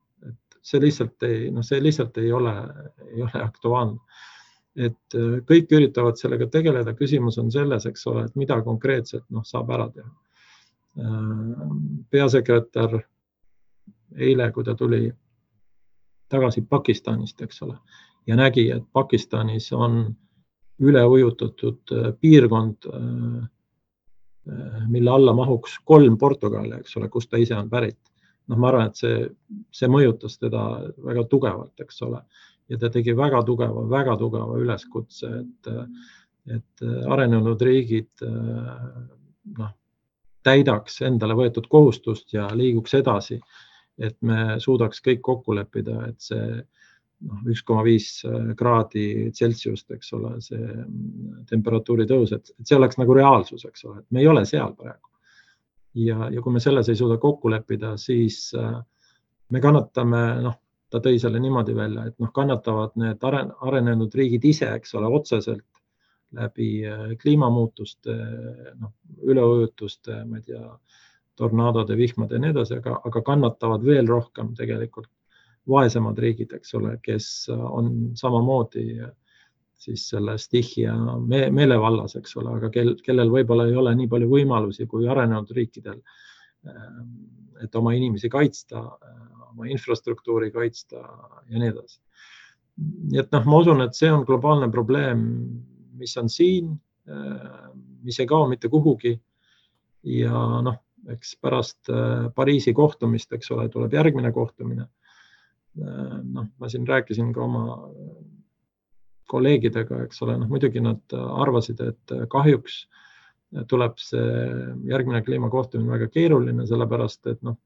see 0.64 0.80
lihtsalt 0.80 1.22
ei, 1.28 1.50
noh, 1.52 1.64
see 1.66 1.82
lihtsalt 1.82 2.16
ei 2.22 2.32
ole, 2.32 2.54
ei 3.10 3.22
ole 3.22 3.42
aktuaalne. 3.42 4.00
et 4.74 5.14
kõik 5.46 5.70
üritavad 5.70 6.16
sellega 6.18 6.48
tegeleda, 6.50 6.96
küsimus 6.98 7.36
on 7.38 7.52
selles, 7.54 7.84
eks 7.86 8.06
ole, 8.10 8.24
et 8.24 8.34
mida 8.34 8.56
konkreetselt 8.66 9.24
noh, 9.30 9.44
saab 9.46 9.70
ära 9.70 9.86
teha. 9.94 10.08
peasekretär 12.10 12.96
eile, 14.18 14.50
kui 14.50 14.64
ta 14.64 14.74
tuli 14.74 15.12
tagasi 16.28 16.64
Pakistanist, 16.66 17.40
eks 17.42 17.62
ole, 17.62 17.76
ja 18.26 18.36
nägi, 18.36 18.70
et 18.74 18.82
Pakistanis 18.92 19.70
on 19.72 20.16
üle 20.82 21.04
ujutatud 21.06 21.92
äh, 21.92 22.08
piirkond, 22.20 22.88
äh, 22.90 23.44
äh, 24.50 24.88
mille 24.88 25.10
alla 25.10 25.32
mahuks 25.32 25.78
kolm 25.84 26.18
Portugali, 26.18 26.74
eks 26.80 26.96
ole, 26.96 27.08
kust 27.08 27.30
ta 27.30 27.40
ise 27.40 27.56
on 27.56 27.70
pärit. 27.70 28.00
Noh, 28.50 28.58
ma 28.58 28.70
arvan, 28.70 28.90
et 28.90 29.00
see, 29.00 29.28
see 29.74 29.90
mõjutas 29.90 30.36
teda 30.40 30.64
väga 31.04 31.24
tugevalt, 31.30 31.74
eks 31.80 32.02
ole, 32.06 32.20
ja 32.72 32.80
ta 32.80 32.90
tegi 32.92 33.14
väga 33.16 33.42
tugeva, 33.46 33.84
väga 33.90 34.16
tugeva 34.20 34.58
üleskutse, 34.60 35.30
et, 35.40 35.72
et 36.58 36.84
arenenud 37.14 37.62
riigid 37.62 38.24
noh, 38.24 39.72
täidaks 40.44 41.00
endale 41.08 41.36
võetud 41.38 41.68
kohustust 41.72 42.34
ja 42.36 42.48
liiguks 42.52 42.94
edasi. 43.00 43.40
et 43.94 44.16
me 44.26 44.56
suudaks 44.58 44.98
kõik 44.98 45.20
kokku 45.22 45.54
leppida, 45.54 46.00
et 46.08 46.18
see 46.18 46.56
noh, 47.28 47.42
üks 47.50 47.62
koma 47.66 47.84
viis 47.86 48.08
äh, 48.26 48.52
kraadi 48.58 49.30
Celsiust, 49.36 49.90
eks 49.94 50.12
ole, 50.16 50.34
see 50.42 50.60
mm, 50.60 51.44
temperatuuri 51.50 52.06
tõus, 52.10 52.34
et 52.34 52.50
see 52.66 52.78
oleks 52.78 52.98
nagu 53.00 53.14
reaalsus, 53.16 53.64
eks 53.68 53.86
ole, 53.88 54.00
et 54.02 54.08
me 54.10 54.24
ei 54.24 54.30
ole 54.30 54.44
seal 54.48 54.74
praegu. 54.78 55.13
Ja, 55.94 56.28
ja 56.30 56.42
kui 56.42 56.52
me 56.52 56.62
selles 56.62 56.88
ei 56.88 56.98
suuda 56.98 57.18
kokku 57.22 57.50
leppida, 57.52 57.94
siis 58.00 58.48
äh, 58.58 58.74
me 59.50 59.62
kannatame, 59.62 60.22
noh, 60.44 60.58
ta 60.90 61.00
tõi 61.02 61.18
selle 61.22 61.40
niimoodi 61.42 61.74
välja, 61.76 62.08
et 62.08 62.18
noh, 62.22 62.32
kannatavad 62.34 62.94
need 63.00 63.24
arenenud 63.24 64.14
riigid 64.14 64.44
ise, 64.50 64.70
eks 64.78 64.94
ole, 64.98 65.10
otseselt 65.18 65.64
läbi 66.34 66.68
äh, 66.86 67.08
kliimamuutuste, 67.20 68.14
noh, 68.80 68.94
üleujutuste, 69.22 70.22
ma 70.28 70.40
ei 70.40 70.48
tea, 70.50 70.64
tornaadode, 71.34 71.96
vihmade 71.98 72.36
ja 72.36 72.42
nii 72.44 72.52
edasi, 72.54 72.78
aga, 72.78 73.00
aga 73.08 73.22
kannatavad 73.26 73.82
veel 73.82 74.06
rohkem 74.06 74.52
tegelikult 74.54 75.10
vaesemad 75.70 76.18
riigid, 76.20 76.52
eks 76.54 76.74
ole, 76.78 76.92
kes 77.02 77.26
on 77.50 77.90
samamoodi 78.18 79.00
siis 79.76 80.06
selle 80.08 80.36
stihia 80.38 80.94
me 81.26 81.48
meelevallas, 81.54 82.16
eks 82.18 82.36
ole, 82.40 82.54
aga 82.58 82.70
kel, 82.72 82.94
kellel 83.04 83.32
võib-olla 83.32 83.66
ei 83.68 83.76
ole 83.76 83.94
nii 83.98 84.08
palju 84.10 84.30
võimalusi 84.30 84.86
kui 84.90 85.08
arenenud 85.08 85.50
riikidel. 85.56 86.00
et 87.62 87.76
oma 87.76 87.92
inimesi 87.94 88.28
kaitsta, 88.28 88.80
oma 89.50 89.66
infrastruktuuri 89.70 90.50
kaitsta 90.52 91.02
ja 91.50 91.58
nii 91.58 91.68
edasi. 91.68 92.00
nii 93.10 93.20
et 93.20 93.30
noh, 93.32 93.44
ma 93.46 93.60
usun, 93.60 93.82
et 93.84 93.94
see 93.94 94.10
on 94.12 94.24
globaalne 94.24 94.70
probleem, 94.70 95.20
mis 95.98 96.16
on 96.16 96.28
siin, 96.28 96.72
mis 98.02 98.18
ei 98.20 98.26
kao 98.26 98.48
mitte 98.48 98.68
kuhugi. 98.68 99.20
ja 100.04 100.40
noh, 100.62 100.80
eks 101.08 101.36
pärast 101.40 101.90
Pariisi 102.34 102.72
kohtumist, 102.72 103.32
eks 103.32 103.50
ole, 103.50 103.68
tuleb 103.68 103.92
järgmine 103.92 104.32
kohtumine 104.32 104.88
noh, 105.74 106.46
ma 106.58 106.68
siin 106.68 106.86
rääkisin 106.86 107.32
ka 107.34 107.42
oma 107.44 107.90
kolleegidega, 109.30 110.02
eks 110.04 110.22
ole, 110.24 110.36
noh 110.40 110.50
muidugi 110.50 110.82
nad 110.84 111.14
arvasid, 111.14 111.80
et 111.80 112.14
kahjuks 112.32 112.84
tuleb 113.70 114.00
see 114.02 114.24
järgmine 114.90 115.22
kliimakohtumine 115.24 115.94
väga 115.94 116.08
keeruline, 116.12 116.66
sellepärast 116.66 117.30
et 117.30 117.40
noh, 117.46 117.58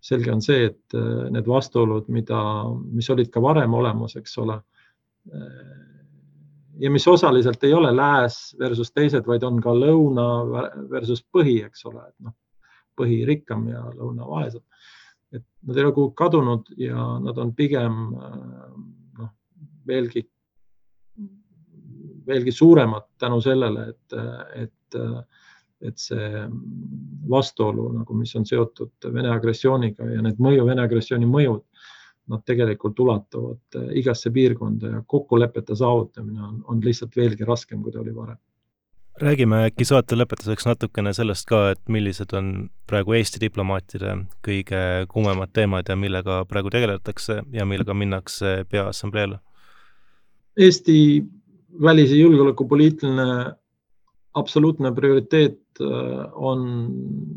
selge 0.00 0.30
on 0.32 0.42
see, 0.44 0.68
et 0.70 0.98
need 1.34 1.48
vastuolud, 1.50 2.06
mida, 2.14 2.40
mis 2.94 3.08
olid 3.10 3.32
ka 3.34 3.42
varem 3.42 3.74
olemas, 3.74 4.14
eks 4.16 4.38
ole. 4.38 4.60
ja 6.78 6.90
mis 6.94 7.06
osaliselt 7.10 7.64
ei 7.66 7.74
ole 7.74 7.90
lääs 7.92 8.54
versus 8.60 8.92
teised, 8.92 9.26
vaid 9.26 9.42
on 9.42 9.58
ka 9.60 9.74
lõuna 9.74 10.28
versus 10.90 11.24
põhi, 11.26 11.58
eks 11.66 11.84
ole, 11.90 12.04
et 12.06 12.14
noh, 12.28 12.36
põhi 12.96 13.24
rikkam 13.26 13.66
ja 13.68 13.82
lõuna 13.98 14.28
vaesem 14.30 14.62
et 15.32 15.44
nad 15.66 15.76
ei 15.76 15.84
ole 15.84 15.94
kuhugi 15.96 16.16
kadunud 16.16 16.70
ja 16.80 17.04
nad 17.22 17.38
on 17.38 17.52
pigem 17.56 17.96
noh, 19.18 19.30
veelgi, 19.88 20.24
veelgi 22.28 22.52
suuremad 22.52 23.08
tänu 23.20 23.40
sellele, 23.44 23.88
et, 23.92 24.16
et, 24.64 24.98
et 25.88 26.00
see 26.02 26.42
vastuolu 27.30 27.88
nagu, 28.00 28.18
mis 28.18 28.34
on 28.38 28.46
seotud 28.48 29.10
Vene 29.14 29.30
agressiooniga 29.34 30.08
ja 30.12 30.24
need 30.24 30.42
mõju, 30.42 30.66
Vene 30.68 30.84
agressiooni 30.84 31.28
mõjud, 31.28 31.64
nad 32.28 32.44
tegelikult 32.44 32.98
ulatuvad 33.00 33.78
igasse 33.96 34.30
piirkonda 34.30 34.98
ja 34.98 35.02
kokkulepete 35.06 35.76
saavutamine 35.76 36.42
on, 36.44 36.60
on 36.68 36.84
lihtsalt 36.84 37.16
veelgi 37.16 37.48
raskem, 37.48 37.82
kui 37.82 37.94
ta 37.94 38.02
oli 38.02 38.14
varem 38.14 38.36
räägime 39.18 39.64
äkki 39.66 39.86
saate 39.88 40.16
lõpetuseks 40.16 40.66
natukene 40.68 41.12
sellest 41.16 41.48
ka, 41.48 41.72
et 41.74 41.80
millised 41.90 42.32
on 42.38 42.68
praegu 42.86 43.16
Eesti 43.18 43.40
diplomaatide 43.42 44.14
kõige 44.46 44.82
kuumemad 45.10 45.52
teemad 45.54 45.88
ja 45.90 45.96
millega 45.98 46.44
praegu 46.48 46.70
tegeletakse 46.70 47.40
ja 47.52 47.66
millega 47.66 47.96
minnakse 47.98 48.62
Peaassambleele? 48.70 49.40
Eesti 50.58 50.98
välis- 51.82 52.10
ja 52.10 52.16
julgeolekupoliitiline 52.16 53.54
absoluutne 54.34 54.92
prioriteet 54.94 55.80
on 56.32 56.60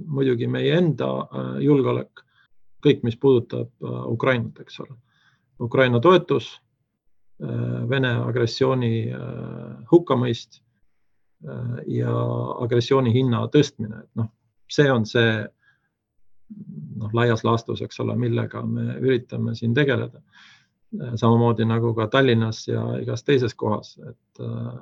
muidugi 0.06 0.48
meie 0.48 0.76
enda 0.78 1.08
julgeolek, 1.60 2.24
kõik, 2.86 3.04
mis 3.04 3.18
puudutab 3.18 3.70
Ukrainat, 4.10 4.60
eks 4.60 4.80
ole. 4.80 4.96
Ukraina 5.62 6.00
toetus, 6.00 6.62
Vene 7.90 8.10
agressiooni 8.22 9.10
hukkamõist 9.90 10.60
ja 11.90 12.12
agressiooni 12.62 13.14
hinna 13.16 13.48
tõstmine, 13.50 14.04
et 14.04 14.20
noh, 14.20 14.28
see 14.70 14.92
on 14.94 15.08
see 15.10 15.32
noh, 17.02 17.10
laias 17.18 17.42
laastus, 17.48 17.82
eks 17.82 18.00
ole, 18.04 18.14
millega 18.20 18.62
me 18.62 19.00
üritame 19.02 19.56
siin 19.58 19.74
tegeleda. 19.74 20.22
Samamoodi 20.92 21.66
nagu 21.68 21.94
ka 21.96 22.08
Tallinnas 22.12 22.66
ja 22.68 22.84
igas 23.02 23.24
teises 23.24 23.54
kohas, 23.56 23.96
et 24.10 24.42
äh, 24.44 24.74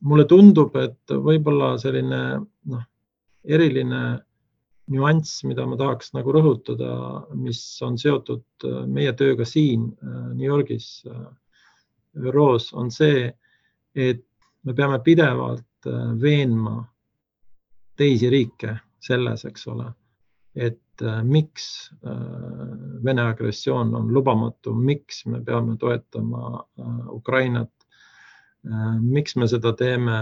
mulle 0.00 0.24
tundub, 0.28 0.74
et 0.76 1.14
võib-olla 1.28 1.76
selline 1.80 2.22
noh, 2.40 2.84
eriline 3.44 4.02
nüanss, 4.90 5.44
mida 5.46 5.66
ma 5.68 5.78
tahaks 5.78 6.12
nagu 6.16 6.32
rõhutada, 6.34 6.90
mis 7.38 7.60
on 7.86 7.98
seotud 8.00 8.66
meie 8.90 9.12
tööga 9.14 9.46
siin 9.46 9.86
New 10.34 10.46
Yorgis, 10.48 11.04
ÜRO-s, 12.18 12.72
on 12.74 12.90
see, 12.90 13.28
et 13.94 14.24
me 14.66 14.74
peame 14.74 14.98
pidevalt 15.04 15.88
veenma 16.20 16.80
teisi 17.96 18.30
riike 18.32 18.74
selles, 19.00 19.44
eks 19.46 19.66
ole, 19.70 19.86
et 20.54 21.02
äh, 21.02 21.22
miks 21.24 21.90
äh, 22.04 23.04
Vene 23.04 23.22
agressioon 23.22 23.94
on 23.94 24.08
lubamatu, 24.12 24.74
miks 24.74 25.24
me 25.26 25.40
peame 25.44 25.76
toetama 25.78 26.64
äh, 26.78 27.06
Ukrainat, 27.14 27.70
miks 29.00 29.36
me 29.40 29.46
seda 29.48 29.70
teeme, 29.72 30.14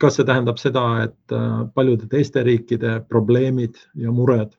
kas 0.00 0.14
see 0.16 0.24
tähendab 0.24 0.56
seda, 0.56 0.84
et 1.04 1.34
paljude 1.74 2.06
teiste 2.08 2.40
riikide 2.46 2.94
probleemid 3.04 3.76
ja 4.00 4.08
mured, 4.08 4.54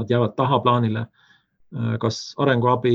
nad 0.00 0.08
jäävad 0.08 0.32
tahaplaanile, 0.38 1.02
kas 2.00 2.22
arenguabi 2.40 2.94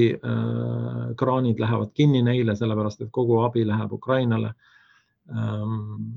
kraanid 1.21 1.61
lähevad 1.61 1.93
kinni 1.93 2.23
neile, 2.25 2.55
sellepärast 2.57 3.05
et 3.05 3.13
kogu 3.13 3.37
abi 3.45 3.67
läheb 3.69 3.93
Ukrainale 3.93 4.49
ähm, 5.29 6.09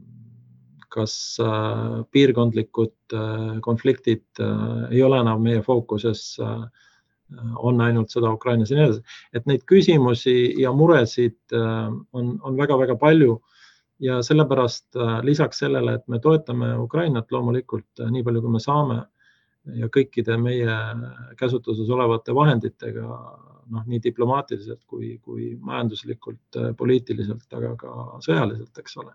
kas 0.91 1.15
äh, 1.41 2.03
piirkondlikud 2.11 3.15
äh, 3.15 3.61
konfliktid 3.63 4.25
äh, 4.41 4.91
ei 4.91 5.03
ole 5.07 5.21
enam 5.23 5.43
meie 5.47 5.63
fookuses, 5.67 6.35
on 7.63 7.79
ainult 7.79 8.11
sõda 8.11 8.33
Ukrainas 8.35 8.73
ja 8.73 8.77
nii 8.77 8.85
edasi, 8.89 9.19
et 9.39 9.45
neid 9.47 9.61
küsimusi 9.71 10.33
ja 10.59 10.73
muresid 10.75 11.55
on, 11.55 12.33
on 12.43 12.57
väga-väga 12.59 12.97
palju. 12.99 13.37
Ja 14.03 14.17
sellepärast 14.27 14.99
lisaks 15.23 15.61
sellele, 15.63 15.95
et 15.95 16.09
me 16.11 16.19
toetame 16.25 16.73
Ukrainat 16.83 17.31
loomulikult 17.31 18.03
nii 18.03 18.25
palju, 18.27 18.43
kui 18.43 18.55
me 18.57 18.63
saame 18.65 18.97
ja 19.79 19.91
kõikide 19.95 20.41
meie 20.43 20.75
käsutuses 21.39 21.93
olevate 21.95 22.35
vahenditega, 22.35 23.07
noh, 23.77 23.87
nii 23.87 24.03
diplomaatiliselt 24.09 24.83
kui, 24.91 25.13
kui 25.23 25.53
majanduslikult, 25.55 26.59
poliitiliselt, 26.83 27.47
aga 27.61 27.77
ka 27.79 27.95
sõjaliselt, 28.27 28.75
eks 28.83 28.99
ole 29.05 29.15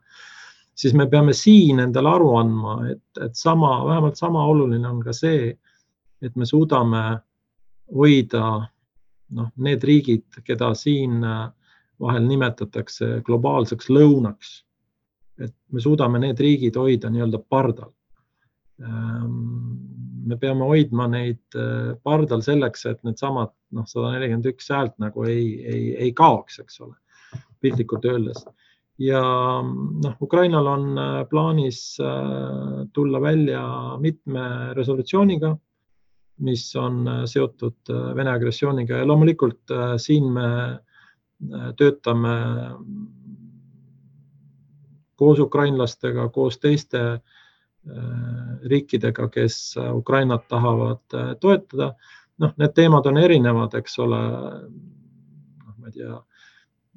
siis 0.76 0.94
me 0.94 1.08
peame 1.08 1.34
siin 1.34 1.80
endale 1.80 2.12
aru 2.12 2.36
andma, 2.40 2.76
et, 2.92 3.04
et 3.24 3.36
sama, 3.36 3.78
vähemalt 3.88 4.20
sama 4.20 4.46
oluline 4.46 4.88
on 4.90 5.02
ka 5.04 5.14
see, 5.16 5.54
et 6.22 6.36
me 6.36 6.46
suudame 6.46 7.04
hoida 7.96 8.46
noh, 9.36 9.52
need 9.56 9.84
riigid, 9.84 10.26
keda 10.46 10.74
siin 10.78 11.24
äh, 11.24 11.48
vahel 12.02 12.26
nimetatakse 12.28 13.22
globaalseks 13.26 13.90
lõunaks, 13.90 14.56
et 15.40 15.54
me 15.72 15.84
suudame 15.84 16.20
need 16.24 16.40
riigid 16.40 16.78
hoida 16.80 17.12
nii-öelda 17.12 17.42
pardal. 17.50 17.92
Ähm, 18.84 19.40
me 20.28 20.36
peame 20.42 20.68
hoidma 20.68 21.08
neid 21.12 21.56
äh, 21.56 21.96
pardal 22.04 22.44
selleks, 22.44 22.86
et 22.92 23.02
needsamad 23.08 23.54
noh, 23.76 23.88
sada 23.88 24.12
nelikümmend 24.16 24.52
üks 24.52 24.72
häält 24.74 24.96
nagu 25.00 25.24
ei, 25.30 25.48
ei, 25.64 25.84
ei 26.08 26.14
kaoks, 26.16 26.60
eks 26.64 26.82
ole, 26.84 26.96
piltlikult 27.64 28.08
öeldes 28.12 28.44
ja 28.98 29.22
noh, 30.04 30.16
Ukrainal 30.22 30.68
on 30.68 30.98
äh, 30.98 31.26
plaanis 31.30 31.98
äh, 32.00 32.88
tulla 32.94 33.22
välja 33.22 33.64
mitme 34.00 34.74
resolutsiooniga, 34.74 35.58
mis 36.38 36.76
on 36.76 37.08
äh, 37.08 37.24
seotud 37.26 37.92
Vene 38.16 38.32
agressiooniga 38.32 38.98
ja 38.98 39.08
loomulikult 39.08 39.72
siin 39.98 40.32
me 40.34 40.50
töötame 41.78 42.36
koos 45.20 45.40
ukrainlastega, 45.40 46.30
koos 46.32 46.56
teiste 46.60 47.02
riikidega, 48.64 49.28
kes 49.30 49.76
Ukrainat 49.94 50.48
tahavad 50.48 51.04
toetada. 51.42 51.94
noh, 52.40 52.54
need 52.58 52.74
teemad 52.76 53.06
on 53.06 53.18
erinevad, 53.18 53.76
eks 53.76 54.00
ole. 54.00 54.22
noh, 55.66 55.76
ma 55.78 55.92
ei 55.92 56.00
tea 56.00 56.16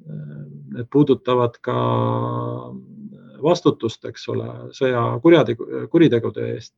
Need 0.07 0.87
puudutavad 0.91 1.57
ka 1.61 1.75
vastutust, 3.43 4.05
eks 4.09 4.27
ole, 4.33 4.47
sõja 4.75 5.01
kurjategu, 5.23 5.67
kuritegude 5.91 6.45
eest. 6.53 6.75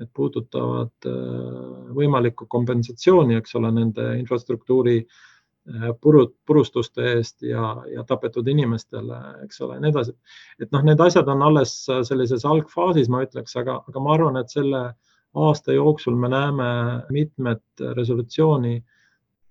Need 0.00 0.08
puudutavad 0.16 1.08
äh, 1.08 1.90
võimalikku 1.94 2.46
kompensatsiooni, 2.50 3.36
eks 3.38 3.58
ole, 3.60 3.68
nende 3.76 4.06
infrastruktuuri 4.18 4.96
äh, 5.02 5.90
purud, 6.00 6.32
purustuste 6.48 7.04
eest 7.12 7.44
ja, 7.44 7.74
ja 7.92 8.04
tapetud 8.08 8.48
inimestele, 8.48 9.18
eks 9.44 9.60
ole, 9.62 9.76
ja 9.76 9.84
nii 9.84 9.92
edasi. 9.92 10.14
et 10.64 10.72
noh, 10.72 10.84
need 10.88 11.00
asjad 11.04 11.28
on 11.28 11.44
alles 11.44 11.74
sellises 12.08 12.46
algfaasis, 12.48 13.12
ma 13.12 13.22
ütleks, 13.26 13.56
aga, 13.60 13.82
aga 13.88 14.02
ma 14.02 14.16
arvan, 14.16 14.40
et 14.40 14.50
selle 14.54 14.82
aasta 15.34 15.76
jooksul 15.76 16.16
me 16.16 16.32
näeme 16.32 16.70
mitmet 17.12 17.84
resolutsiooni, 17.96 18.80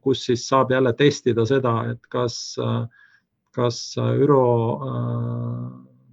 kus 0.01 0.25
siis 0.25 0.47
saab 0.49 0.73
jälle 0.73 0.93
testida 0.97 1.45
seda, 1.45 1.75
et 1.93 2.09
kas 2.09 2.57
äh, 2.61 2.81
kas 3.55 3.95
ÜRO 3.97 4.45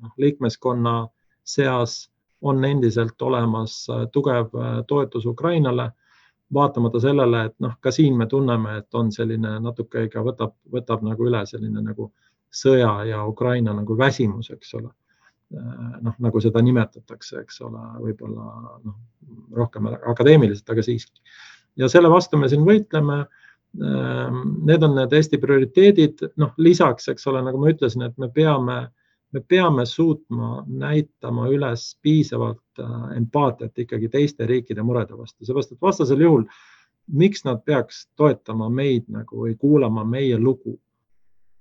noh, 0.02 0.12
liikmeskonna 0.16 1.08
seas 1.44 2.10
on 2.40 2.64
endiselt 2.64 3.22
olemas 3.22 3.90
äh, 3.90 4.06
tugev 4.12 4.54
äh, 4.54 4.84
toetus 4.86 5.26
Ukrainale, 5.26 5.90
vaatamata 6.54 7.00
sellele, 7.00 7.44
et 7.44 7.54
noh, 7.60 7.74
ka 7.80 7.90
siin 7.92 8.16
me 8.16 8.26
tunneme, 8.26 8.78
et 8.78 8.94
on 8.94 9.10
selline 9.12 9.58
natuke 9.60 10.06
ikka 10.06 10.22
võtab, 10.24 10.54
võtab 10.72 11.02
nagu 11.04 11.26
üle 11.28 11.42
selline 11.46 11.82
nagu 11.84 12.12
sõja 12.48 12.92
ja 13.04 13.24
Ukraina 13.28 13.74
nagu 13.76 13.98
väsimus, 13.98 14.50
eks 14.54 14.74
ole. 14.80 14.88
noh, 16.04 16.12
nagu 16.20 16.40
seda 16.44 16.60
nimetatakse, 16.60 17.38
eks 17.40 17.62
ole, 17.64 17.80
võib-olla 18.04 18.48
noh, 18.84 18.96
rohkem 19.56 19.86
akadeemiliselt, 19.88 20.68
aga 20.70 20.82
siiski. 20.84 21.20
ja 21.76 21.88
selle 21.88 22.10
vastu 22.12 22.36
me 22.36 22.48
siin 22.52 22.66
võitleme 22.66 23.22
need 23.76 24.82
on 24.82 24.94
need 24.96 25.12
Eesti 25.12 25.38
prioriteedid, 25.38 26.24
noh 26.40 26.54
lisaks, 26.56 27.08
eks 27.12 27.26
ole, 27.30 27.42
nagu 27.44 27.60
ma 27.60 27.72
ütlesin, 27.72 28.06
et 28.06 28.16
me 28.18 28.30
peame, 28.32 28.78
me 29.32 29.40
peame 29.40 29.84
suutma 29.86 30.64
näitama 30.66 31.48
üles 31.52 31.90
piisavalt 32.02 32.80
äh, 32.80 32.96
empaatiat 33.16 33.78
ikkagi 33.78 34.08
teiste 34.08 34.46
riikide 34.46 34.82
murede 34.82 35.18
vastu, 35.18 35.44
seepärast 35.44 35.76
et 35.76 35.82
vastasel 35.82 36.24
juhul, 36.24 36.46
miks 37.08 37.44
nad 37.44 37.60
peaks 37.64 38.06
toetama 38.16 38.68
meid 38.72 39.08
nagu 39.12 39.44
või 39.44 39.54
kuulama 39.56 40.04
meie 40.04 40.38
lugu. 40.38 40.78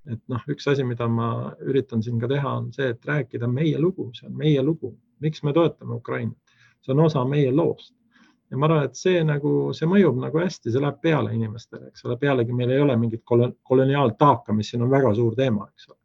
et 0.07 0.21
noh, 0.31 0.39
üks 0.47 0.63
asi, 0.71 0.85
mida 0.87 1.03
ma 1.11 1.51
üritan 1.59 1.99
siin 2.03 2.19
ka 2.19 2.29
teha, 2.31 2.51
on 2.61 2.69
see, 2.71 2.93
et 2.93 3.05
rääkida 3.05 3.47
meie 3.51 3.75
lugu, 3.79 4.05
see 4.15 4.29
on 4.29 4.37
meie 4.39 4.61
lugu, 4.63 4.93
miks 5.19 5.43
me 5.43 5.51
toetame 5.53 5.97
Ukrainat, 5.99 6.55
see 6.79 6.93
on 6.93 7.01
osa 7.03 7.25
meie 7.27 7.51
loost 7.51 7.96
ja 8.51 8.57
ma 8.57 8.67
arvan, 8.67 8.87
et 8.87 8.97
see 8.99 9.21
nagu, 9.27 9.53
see 9.75 9.87
mõjub 9.89 10.19
nagu 10.21 10.39
hästi, 10.41 10.71
see 10.71 10.83
läheb 10.83 10.99
peale 11.03 11.33
inimestele, 11.35 11.91
eks 11.91 12.05
ole, 12.07 12.17
pealegi 12.21 12.55
meil 12.55 12.71
ei 12.73 12.83
ole 12.83 12.95
mingit 12.99 13.23
koloniaaltaaka, 13.27 14.55
mis 14.55 14.71
siin 14.71 14.85
on 14.85 14.91
väga 14.93 15.13
suur 15.17 15.35
teema, 15.35 15.67
eks 15.73 15.89
ole. 15.91 15.99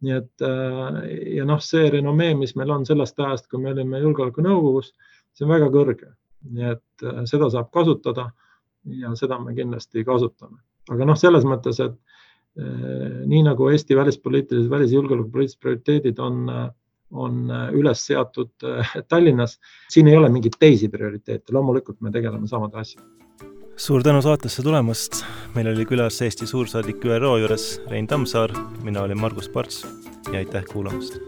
nii 0.00 0.14
et 0.16 0.44
äh, 0.46 1.00
ja 1.36 1.44
noh, 1.44 1.60
see 1.60 1.90
renomee, 1.92 2.32
mis 2.34 2.54
meil 2.56 2.72
on 2.72 2.86
sellest 2.88 3.18
ajast, 3.20 3.50
kui 3.50 3.60
me 3.60 3.74
olime 3.74 4.00
Julgeolekunõukogus, 4.00 4.94
see 5.36 5.44
on 5.44 5.52
väga 5.52 5.68
kõrge, 5.74 6.14
nii 6.50 6.70
et 6.72 7.04
äh, 7.06 7.22
seda 7.30 7.50
saab 7.52 7.68
kasutada 7.74 8.30
ja 8.96 9.12
seda 9.18 9.38
me 9.42 9.54
kindlasti 9.54 10.06
kasutame, 10.08 10.56
aga 10.90 11.10
noh, 11.10 11.18
selles 11.20 11.44
mõttes, 11.46 11.82
et 11.84 11.92
äh, 12.58 13.20
nii 13.30 13.44
nagu 13.46 13.68
Eesti 13.70 13.98
välispoliitilised, 13.98 14.72
välis- 14.72 14.94
ja 14.94 15.02
julgeolekupoliitilised 15.02 15.62
prioriteedid 15.62 16.24
on 16.24 16.48
on 17.10 17.50
äh, 17.50 17.68
üles 17.76 18.04
seatud 18.06 18.52
äh, 18.64 18.94
Tallinnas. 19.08 19.58
siin 19.90 20.08
ei 20.08 20.16
ole 20.16 20.28
mingeid 20.28 20.58
teisi 20.58 20.88
prioriteete, 20.88 21.52
loomulikult 21.52 22.00
me 22.00 22.10
tegeleme 22.10 22.48
samade 22.48 22.78
asjadega. 22.80 23.10
suur 23.76 24.02
tänu 24.02 24.22
saatesse 24.22 24.62
tulemast, 24.62 25.24
meil 25.54 25.72
oli 25.72 25.86
külas 25.86 26.22
Eesti 26.22 26.46
suursaadik 26.46 27.04
ÜRO 27.04 27.36
juures 27.38 27.80
Rein 27.88 28.06
Tammsaar, 28.06 28.52
mina 28.82 29.02
olin 29.02 29.20
Margus 29.20 29.48
Parts 29.48 29.86
ja 30.32 30.38
aitäh 30.38 30.64
kuulamast 30.72 31.18